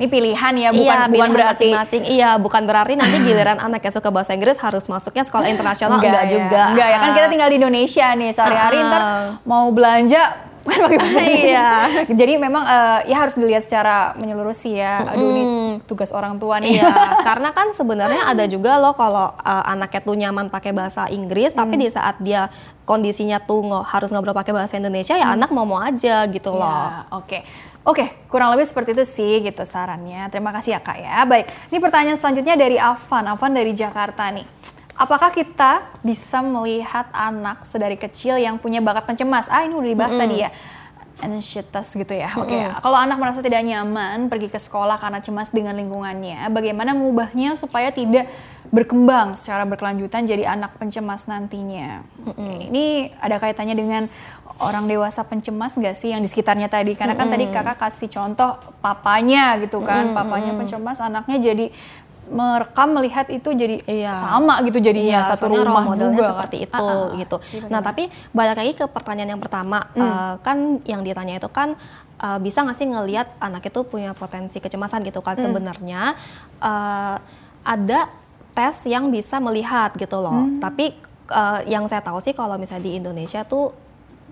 [0.00, 3.94] ini pilihan ya bukan iya, bukan berarti masing-masing iya bukan berarti nanti giliran anak yang
[3.94, 6.30] suka bahasa Inggris harus masuknya sekolah internasional enggak, enggak ya.
[6.30, 9.02] juga enggak ya kan kita tinggal di Indonesia nih sehari-hari uh, ntar
[9.44, 11.70] mau belanja kan pakai bahasa iya.
[12.06, 15.10] Jadi memang uh, ya harus dilihat secara menyeluruh sih ya.
[15.10, 15.32] Aduh mm.
[15.34, 15.42] ini
[15.90, 16.78] tugas orang tua nih.
[16.78, 21.52] Iya, karena kan sebenarnya ada juga loh kalau uh, anaknya tuh nyaman pakai bahasa Inggris,
[21.52, 21.58] mm.
[21.58, 22.46] tapi di saat dia
[22.86, 25.36] kondisinya tuh harus ngobrol pakai bahasa Indonesia ya mm.
[25.42, 26.62] anak mau mau aja gitu loh.
[26.62, 27.26] Ya, Oke.
[27.26, 27.42] Okay.
[27.82, 30.30] Oke, kurang lebih seperti itu sih gitu sarannya.
[30.30, 31.26] Terima kasih ya kak ya.
[31.26, 33.26] Baik, ini pertanyaan selanjutnya dari Avan.
[33.26, 34.46] Avan dari Jakarta nih.
[34.94, 39.50] Apakah kita bisa melihat anak sedari kecil yang punya bakat pencemas?
[39.50, 40.30] Ah ini udah dibahas mm -hmm.
[40.30, 40.50] tadi ya
[41.22, 42.34] anxietas gitu ya.
[42.34, 42.66] Oke, okay.
[42.82, 47.94] kalau anak merasa tidak nyaman pergi ke sekolah karena cemas dengan lingkungannya, bagaimana mengubahnya supaya
[47.94, 48.26] tidak
[48.68, 52.02] berkembang secara berkelanjutan jadi anak pencemas nantinya?
[52.34, 52.68] Okay.
[52.68, 54.02] Ini ada kaitannya dengan
[54.58, 56.98] orang dewasa pencemas gak sih yang di sekitarnya tadi?
[56.98, 61.66] Karena kan tadi kakak kasih contoh papanya gitu kan, papanya pencemas, anaknya jadi
[62.30, 64.14] merekam melihat itu jadi iya.
[64.14, 67.36] sama gitu jadinya iya, satu rumah juga seperti itu uh, uh, gitu.
[67.66, 70.00] Nah tapi balik lagi ke pertanyaan yang pertama hmm.
[70.00, 71.74] uh, kan yang ditanya itu kan
[72.22, 75.44] uh, bisa nggak sih ngelihat anak itu punya potensi kecemasan gitu kan hmm.
[75.44, 76.02] sebenarnya
[76.62, 77.16] uh,
[77.62, 78.00] ada
[78.52, 80.46] tes yang bisa melihat gitu loh.
[80.46, 80.60] Hmm.
[80.62, 80.94] Tapi
[81.32, 83.74] uh, yang saya tahu sih kalau misalnya di Indonesia tuh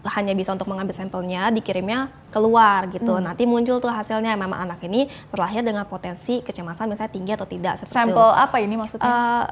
[0.00, 3.20] hanya bisa untuk mengambil sampelnya, dikirimnya keluar gitu.
[3.20, 3.24] Hmm.
[3.28, 7.84] Nanti muncul tuh hasilnya memang anak ini terlahir dengan potensi kecemasan misalnya tinggi atau tidak.
[7.84, 8.44] Sampel itu.
[8.44, 9.08] apa ini maksudnya?
[9.08, 9.44] Uh,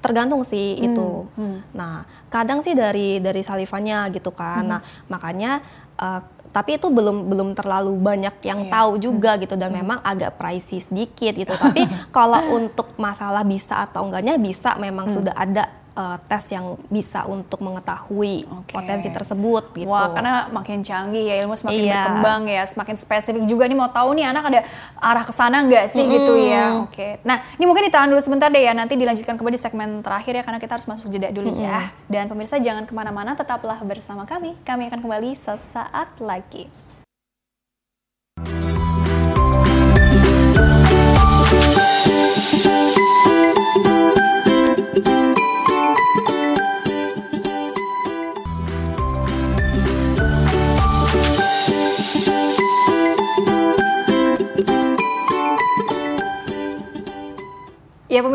[0.00, 0.86] tergantung sih hmm.
[0.86, 1.08] itu.
[1.34, 1.58] Hmm.
[1.74, 4.62] Nah, kadang sih dari dari salivanya gitu kan.
[4.62, 4.70] Hmm.
[4.78, 4.80] Nah,
[5.10, 5.60] makanya
[5.98, 8.72] uh, tapi itu belum belum terlalu banyak yang yeah.
[8.74, 9.78] tahu juga gitu dan hmm.
[9.82, 11.52] memang agak pricey sedikit gitu.
[11.66, 11.82] tapi
[12.14, 15.14] kalau untuk masalah bisa atau enggaknya bisa memang hmm.
[15.14, 18.74] sudah ada uh, tes yang bisa untuk mengetahui okay.
[18.74, 19.90] potensi tersebut gitu.
[19.90, 21.94] Wah, karena makin canggih ya ilmu semakin iya.
[22.04, 24.60] berkembang ya, semakin spesifik juga nih mau tahu nih anak ada
[24.98, 26.64] arah ke sana nggak sih mm gitu ya.
[26.82, 26.94] Oke.
[26.94, 27.12] Okay.
[27.26, 30.42] Nah, ini mungkin ditahan dulu sebentar deh ya, nanti dilanjutkan kembali di segmen terakhir ya
[30.42, 31.90] karena kita harus masuk jeda dulu mm ya.
[32.10, 34.58] Dan pemirsa jangan ke mana-mana, tetaplah bersama kami.
[34.66, 36.66] Kami akan kembali sesaat lagi.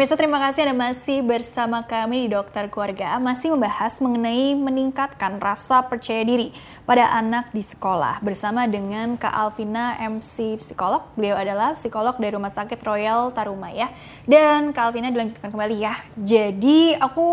[0.06, 5.82] Pemirsa terima kasih Anda masih bersama kami di Dokter Keluarga masih membahas mengenai meningkatkan rasa
[5.82, 6.53] percaya diri
[6.86, 11.10] pada anak di sekolah bersama dengan Kak Alvina MC Psikolog.
[11.18, 13.89] Beliau adalah psikolog dari Rumah Sakit Royal Tarumaya.
[14.30, 15.97] Dan Kak Alvina dilanjutkan kembali ya.
[16.14, 17.26] Jadi aku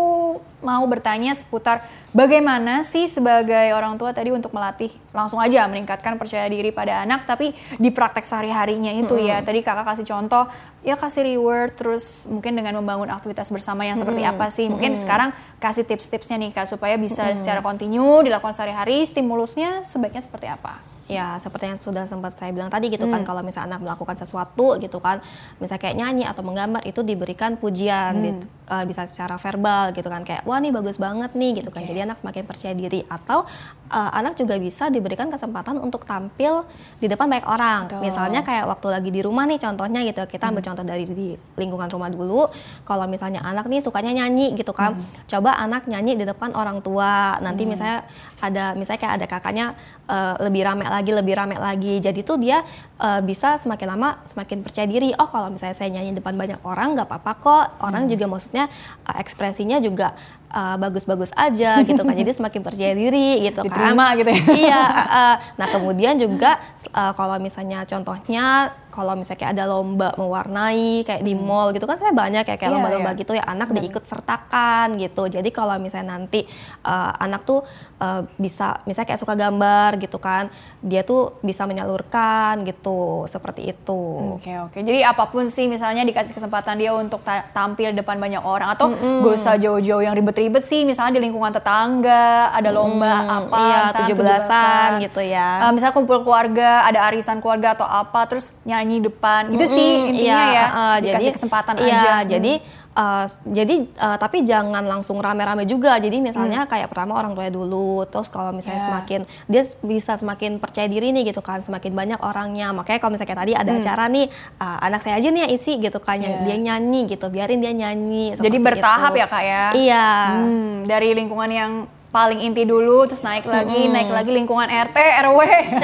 [0.65, 6.45] mau bertanya seputar bagaimana sih sebagai orang tua tadi untuk melatih langsung aja meningkatkan percaya
[6.45, 7.51] diri pada anak tapi
[7.81, 9.27] di praktek sehari-harinya itu -hmm.
[9.27, 9.37] ya.
[9.41, 10.45] Tadi kakak kasih contoh
[10.85, 14.33] ya kasih reward terus mungkin dengan membangun aktivitas bersama yang seperti -hmm.
[14.37, 14.69] apa sih.
[14.69, 15.03] Mungkin -hmm.
[15.03, 17.41] sekarang kasih tips-tipsnya nih Kak supaya bisa -hmm.
[17.41, 20.92] secara kontinu dilakukan sehari-hari stimulusnya sebaiknya seperti apa?
[21.11, 23.27] Ya seperti yang sudah sempat saya bilang tadi gitu kan, hmm.
[23.27, 25.19] kan kalau misalnya anak melakukan sesuatu gitu kan
[25.59, 28.23] misalnya kayak nyanyi atau menggambar itu diberikan pujian hmm.
[28.23, 31.83] gitu, uh, bisa secara verbal gitu kan kayak wah nih bagus banget nih gitu okay.
[31.83, 33.43] kan jadi anak semakin percaya diri atau
[33.91, 36.63] uh, anak juga bisa diberikan kesempatan untuk tampil
[37.03, 38.01] di depan banyak orang Betul.
[38.07, 40.69] misalnya kayak waktu lagi di rumah nih contohnya gitu kita ambil hmm.
[40.71, 41.29] contoh dari di
[41.59, 42.47] lingkungan rumah dulu
[42.87, 45.27] kalau misalnya anak nih sukanya nyanyi gitu kan hmm.
[45.27, 47.71] coba anak nyanyi di depan orang tua nanti hmm.
[47.75, 47.99] misalnya
[48.43, 49.65] ada misalnya kayak ada kakaknya
[50.11, 52.03] uh, lebih rame lagi lebih rame lagi.
[52.03, 52.61] Jadi tuh dia
[52.99, 56.99] uh, bisa semakin lama semakin percaya diri oh kalau misalnya saya nyanyi depan banyak orang
[56.99, 57.65] nggak apa-apa kok.
[57.79, 58.11] Orang hmm.
[58.11, 58.65] juga maksudnya
[59.07, 60.11] uh, ekspresinya juga
[60.53, 62.13] bagus-bagus uh, aja gitu kan.
[62.13, 64.43] Jadi semakin percaya diri gitu Diterima kan gitu ya.
[64.53, 66.61] Iya uh, nah kemudian juga
[66.93, 71.41] uh, kalau misalnya contohnya kalau misalnya kayak ada lomba mewarnai kayak di hmm.
[71.41, 73.21] mall gitu kan sebenarnya banyak ya kayak iya, lomba-lomba yeah, yeah.
[73.25, 73.77] gitu ya anak hmm.
[73.81, 76.45] diikut sertakan gitu jadi kalau misalnya nanti
[76.85, 77.65] uh, anak tuh
[77.97, 80.53] uh, bisa misalnya kayak suka gambar gitu kan
[80.85, 84.03] dia tuh bisa menyalurkan gitu seperti itu
[84.37, 84.85] oke okay, oke okay.
[84.85, 88.93] jadi apa pun sih misalnya dikasih kesempatan dia untuk ta tampil depan banyak orang atau
[88.93, 93.63] mm gak usah jauh-jauh yang ribet-ribet sih misalnya di lingkungan tetangga ada lomba mm, apa
[93.63, 98.59] iya, tujuh belasan gitu ya uh, misalnya kumpul keluarga ada arisan keluarga atau apa terus
[98.67, 102.53] nyanyi nyanyi depan itu sih intinya iya, ya uh, dikasih jadi, kesempatan iya, aja jadi
[102.93, 105.97] Uh, jadi uh, tapi jangan langsung rame-rame juga.
[105.97, 106.69] Jadi misalnya hmm.
[106.69, 108.89] kayak pertama orang tua dulu, terus kalau misalnya yeah.
[108.93, 112.69] semakin dia bisa semakin percaya diri nih gitu kan, semakin banyak orangnya.
[112.69, 113.81] Makanya kalau misalnya tadi ada hmm.
[113.81, 114.25] acara nih,
[114.61, 116.45] uh, anak saya aja nih yang isi gitu kan, yeah.
[116.45, 118.37] dia nyanyi gitu, biarin dia nyanyi.
[118.37, 119.21] Jadi bertahap itu.
[119.21, 119.65] ya kak ya?
[119.73, 120.07] Iya.
[120.37, 121.71] Hmm, dari lingkungan yang
[122.13, 123.91] paling inti dulu terus naik lagi hmm.
[123.91, 125.39] naik lagi lingkungan RT RW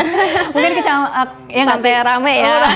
[0.53, 2.55] mungkin kecamatan ya nggak rame ya.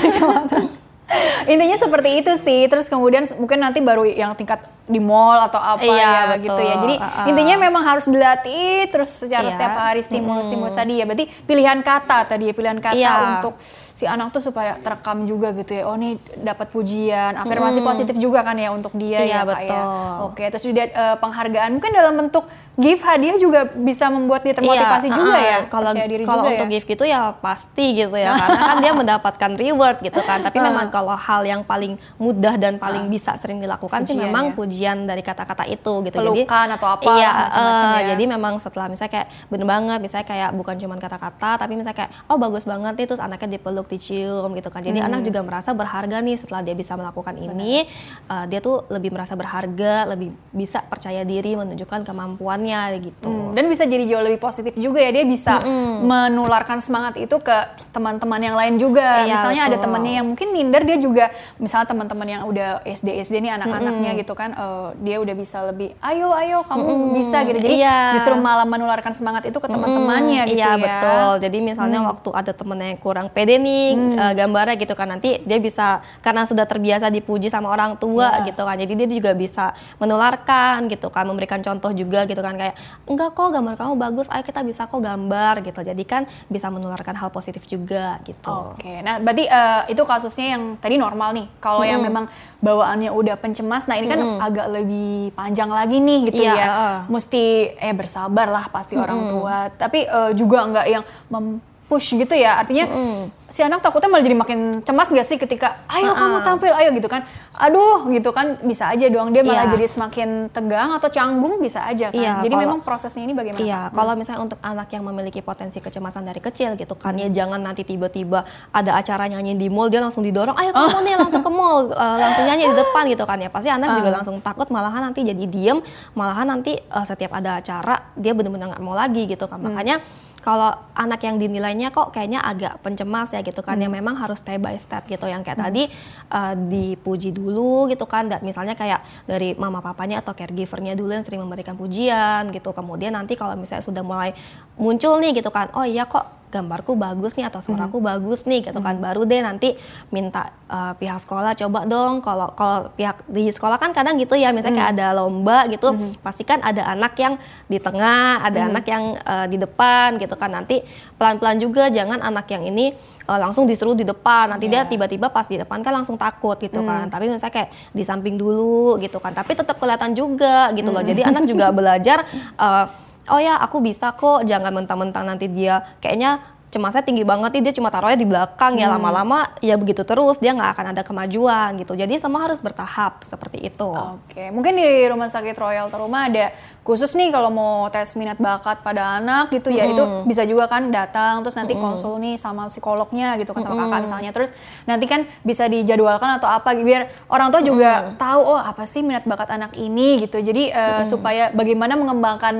[1.44, 2.64] Intinya seperti itu sih.
[2.66, 6.44] Terus kemudian mungkin nanti baru yang tingkat di mall atau apa iya, ya betul.
[6.44, 9.54] gitu ya jadi uh, intinya memang harus dilatih terus secara iya.
[9.56, 13.40] setiap hari stimulus stimulus tadi ya berarti pilihan kata tadi ya pilihan kata iya.
[13.40, 13.56] untuk
[13.94, 15.86] si anak tuh supaya terekam juga gitu ya.
[15.86, 17.86] Oh nih dapat pujian, afirmasi hmm.
[17.86, 19.70] positif juga kan ya untuk dia iya, ya betul.
[19.70, 19.82] ya.
[20.26, 25.08] Oke, terus juga uh, penghargaan mungkin dalam bentuk gift hadiah juga bisa membuat dia termotivasi
[25.08, 25.58] iya, juga uh, ya.
[25.70, 25.90] Kalau
[26.26, 26.72] kalau untuk ya?
[26.74, 30.42] gift gitu ya pasti gitu ya karena kan dia mendapatkan reward gitu kan.
[30.42, 30.62] Tapi uh.
[30.74, 33.10] memang kalau hal yang paling mudah dan paling uh.
[33.14, 34.54] bisa sering dilakukan pujian, sih memang ya?
[34.58, 34.73] pujian
[35.06, 36.16] dari kata-kata itu gitu.
[36.18, 38.18] Pelukan jadi atau apa iya, uh, ya.
[38.18, 42.10] Jadi memang setelah misalnya kayak bener banget misalnya kayak bukan cuma kata-kata tapi misalnya kayak
[42.26, 45.08] oh bagus banget itu anaknya dipeluk peluk dicium gitu kan jadi hmm.
[45.12, 47.84] anak juga merasa berharga nih setelah dia bisa melakukan ini
[48.32, 53.52] uh, dia tuh lebih merasa berharga lebih bisa percaya diri menunjukkan kemampuannya gitu hmm.
[53.52, 56.06] dan bisa jadi jauh lebih positif juga ya dia bisa hmm.
[56.06, 57.56] menularkan semangat itu ke
[57.92, 59.74] teman-teman yang lain juga iya, misalnya betul.
[59.74, 61.24] ada temannya yang mungkin minder dia juga
[61.60, 64.20] misalnya teman-teman yang udah SD SD nih anak-anaknya hmm.
[64.24, 67.12] gitu kan uh, dia udah bisa lebih ayo ayo kamu mm -hmm.
[67.20, 67.98] bisa gitu jadi iya.
[68.16, 72.08] justru malah menularkan semangat itu ke teman-temannya mm, gitu iya, ya betul jadi misalnya mm.
[72.10, 74.16] waktu ada temennya yang kurang pede nih mm.
[74.16, 78.46] uh, gambarnya gitu kan nanti dia bisa karena sudah terbiasa dipuji sama orang tua yeah.
[78.48, 82.74] gitu kan jadi dia juga bisa menularkan gitu kan memberikan contoh juga gitu kan kayak
[83.04, 87.14] enggak kok gambar kamu bagus ayo kita bisa kok gambar gitu jadi kan bisa menularkan
[87.14, 89.04] hal positif juga gitu oke okay.
[89.04, 91.90] nah berarti uh, itu kasusnya yang tadi normal nih kalau mm.
[91.90, 92.24] yang memang
[92.64, 94.38] bawaannya udah pencemas nah ini kan mm.
[94.54, 96.98] Agak lebih panjang lagi nih gitu yeah, ya uh.
[97.10, 99.02] mesti eh bersabar lah pasti mm.
[99.02, 101.58] orang tua tapi uh, juga nggak yang mem
[101.94, 103.46] push gitu ya artinya mm.
[103.46, 106.18] si anak takutnya malah jadi makin cemas gak sih ketika ayo uh -uh.
[106.18, 107.22] kamu tampil ayo gitu kan
[107.54, 109.78] aduh gitu kan bisa aja doang dia malah yeah.
[109.78, 113.62] jadi semakin tegang atau canggung bisa aja kan yeah, jadi kalo, memang prosesnya ini bagaimana
[113.62, 113.94] iya hmm.
[113.94, 117.86] kalau misalnya untuk anak yang memiliki potensi kecemasan dari kecil gitu kan ya jangan nanti
[117.86, 118.42] tiba-tiba
[118.74, 122.18] ada acara nyanyi di mall dia langsung didorong ayo kamu nih langsung ke mall uh,
[122.26, 123.94] langsung nyanyi di depan gitu kan ya pasti anak uh.
[124.02, 125.78] juga langsung takut malahan nanti jadi diem
[126.18, 129.66] malahan nanti uh, setiap ada acara dia benar-benar nggak mau lagi gitu kan hmm.
[129.70, 130.02] makanya
[130.44, 133.88] kalau anak yang dinilainya kok kayaknya agak pencemas ya gitu kan, hmm.
[133.88, 135.66] yang memang harus step by step gitu, yang kayak hmm.
[135.72, 135.82] tadi
[136.28, 141.40] uh, dipuji dulu gitu kan, misalnya kayak dari mama papanya atau caregivernya dulu yang sering
[141.40, 144.36] memberikan pujian gitu, kemudian nanti kalau misalnya sudah mulai
[144.76, 148.06] muncul nih gitu kan, oh iya kok gambarku bagus nih atau suaraku hmm.
[148.06, 149.04] bagus nih gitu kan hmm.
[149.10, 149.68] baru deh nanti
[150.14, 154.54] minta uh, pihak sekolah coba dong kalau kalau pihak di sekolah kan kadang gitu ya
[154.54, 154.80] misalnya hmm.
[154.86, 156.22] kayak ada lomba gitu hmm.
[156.22, 157.34] pasti kan ada anak yang
[157.66, 158.70] di tengah ada hmm.
[158.70, 160.86] anak yang uh, di depan gitu kan nanti
[161.18, 162.94] pelan-pelan juga jangan anak yang ini
[163.28, 164.84] uh, langsung disuruh di depan nanti yeah.
[164.86, 166.88] dia tiba-tiba pas di depan kan langsung takut gitu hmm.
[166.88, 170.96] kan tapi misalnya kayak di samping dulu gitu kan tapi tetap kelihatan juga gitu hmm.
[170.96, 172.24] loh jadi anak juga belajar
[172.60, 174.44] uh, oh ya aku bisa kok.
[174.44, 175.96] Jangan mentang-mentang nanti dia.
[176.00, 176.42] Kayaknya
[176.74, 177.62] cemasnya tinggi banget nih.
[177.70, 178.90] Dia cuma taruhnya di belakang ya.
[178.90, 178.98] Hmm.
[178.98, 180.42] lama-lama ya begitu terus.
[180.42, 181.94] Dia nggak akan ada kemajuan gitu.
[181.94, 183.88] Jadi semua harus bertahap seperti itu.
[183.88, 184.50] Oke.
[184.50, 186.50] Mungkin di rumah sakit Royal Teruma ada
[186.84, 189.92] khusus nih kalau mau tes minat bakat pada anak gitu ya hmm.
[189.94, 191.82] itu bisa juga kan datang terus nanti hmm.
[191.82, 193.82] konsul nih sama psikolognya gitu kan sama hmm.
[193.86, 194.50] kakak misalnya terus
[194.84, 198.18] nanti kan bisa dijadwalkan atau apa biar orang tua juga hmm.
[198.18, 201.06] tahu oh apa sih minat bakat anak ini gitu jadi uh, hmm.
[201.06, 202.56] supaya bagaimana mengembangkan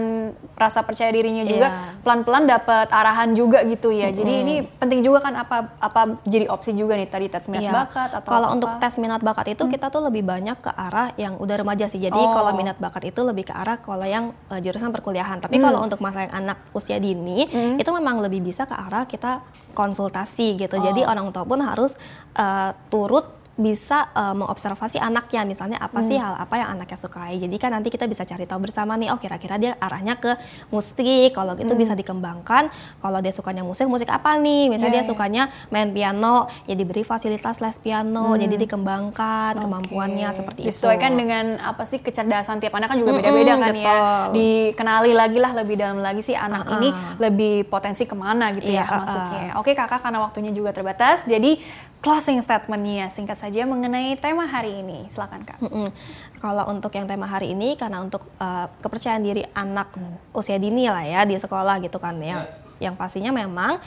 [0.54, 1.98] rasa percaya dirinya juga iya.
[2.06, 2.52] pelan-pelan yeah.
[2.56, 4.10] dapat arahan juga gitu ya ya.
[4.12, 7.72] Jadi ini penting juga kan apa apa jadi opsi juga nih tadi tes minat iya.
[7.72, 9.72] bakat atau Kalau untuk tes minat bakat itu hmm.
[9.72, 12.00] kita tuh lebih banyak ke arah yang udah remaja sih.
[12.00, 12.32] Jadi oh.
[12.32, 15.42] kalau minat bakat itu lebih ke arah kalau yang uh, jurusan perkuliahan.
[15.42, 15.64] Tapi hmm.
[15.66, 17.82] kalau untuk masalah yang anak usia dini hmm.
[17.82, 19.42] itu memang lebih bisa ke arah kita
[19.74, 20.78] konsultasi gitu.
[20.78, 20.82] Oh.
[20.82, 21.98] Jadi orang tua pun harus
[22.38, 26.09] uh, turut bisa uh, mengobservasi anaknya misalnya apa hmm.
[26.11, 29.14] sih hal apa yang anaknya sukai jadi kan nanti kita bisa cari tahu bersama nih
[29.14, 30.34] oh kira-kira dia arahnya ke
[30.74, 31.82] musik kalau gitu hmm.
[31.86, 35.11] bisa dikembangkan kalau dia sukanya musik musik apa nih misalnya yeah, dia yeah.
[35.14, 38.42] sukanya main piano ya diberi fasilitas les piano hmm.
[38.42, 39.62] jadi dikembangkan okay.
[39.62, 43.74] kemampuannya seperti itu disesuaikan dengan apa sih kecerdasan tiap anak kan juga beda-beda hmm, kan
[43.74, 43.86] betul.
[43.86, 43.98] ya
[44.34, 46.76] dikenali lagi lah lebih dalam lagi sih anak uh -uh.
[46.82, 46.88] ini
[47.22, 49.62] lebih potensi ke mana gitu yeah, ya uh -uh.
[49.62, 51.62] oke kakak karena waktunya juga terbatas jadi
[52.05, 55.09] closing statementnya singkat saja mengenai tema hari ini.
[55.09, 55.57] Silakan Kak.
[55.64, 55.88] Mm -mm.
[56.36, 59.88] Kalau untuk yang tema hari ini karena untuk uh, kepercayaan diri anak
[60.36, 62.44] usia dini lah ya di sekolah gitu kan ya.
[62.80, 63.78] Yang pastinya memang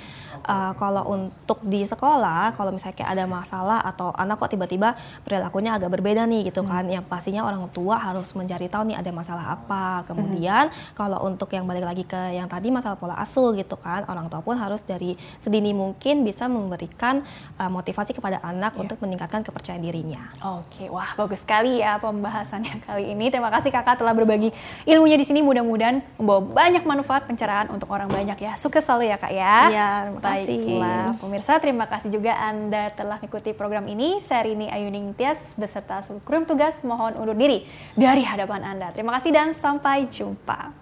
[0.45, 5.73] uh, kalau untuk di sekolah kalau misalnya kayak ada masalah atau anak kok tiba-tiba perilakunya
[5.73, 9.57] agak berbeda nih gitu kan yang pastinya orang tua harus mencari tahu nih ada masalah
[9.57, 10.93] apa kemudian hmm.
[10.93, 14.43] kalau untuk yang balik lagi ke yang tadi masalah pola asuh gitu kan orang tua
[14.43, 17.23] pun harus dari sedini mungkin bisa memberikan
[17.57, 18.83] uh, motivasi kepada anak yeah.
[18.83, 20.21] untuk meningkatkan kepercayaan dirinya.
[20.43, 23.31] Oke, wah bagus sekali ya pembahasannya kali ini.
[23.33, 25.39] Terima kasih kakak telah berbagi ilmunya di sini.
[25.41, 28.53] Mudah-mudahan membawa banyak manfaat pencerahan untuk orang banyak ya.
[28.59, 29.55] Sukses sukses selalu ya Kak ya.
[29.73, 30.57] Iya, terima kasih.
[30.61, 34.21] Baiklah, pemirsa terima kasih juga Anda telah mengikuti program ini.
[34.21, 37.65] Saya Rini Ayuning Tias beserta seluruh kru tugas mohon undur diri
[37.97, 38.93] dari hadapan Anda.
[38.93, 40.77] Terima kasih dan sampai jumpa.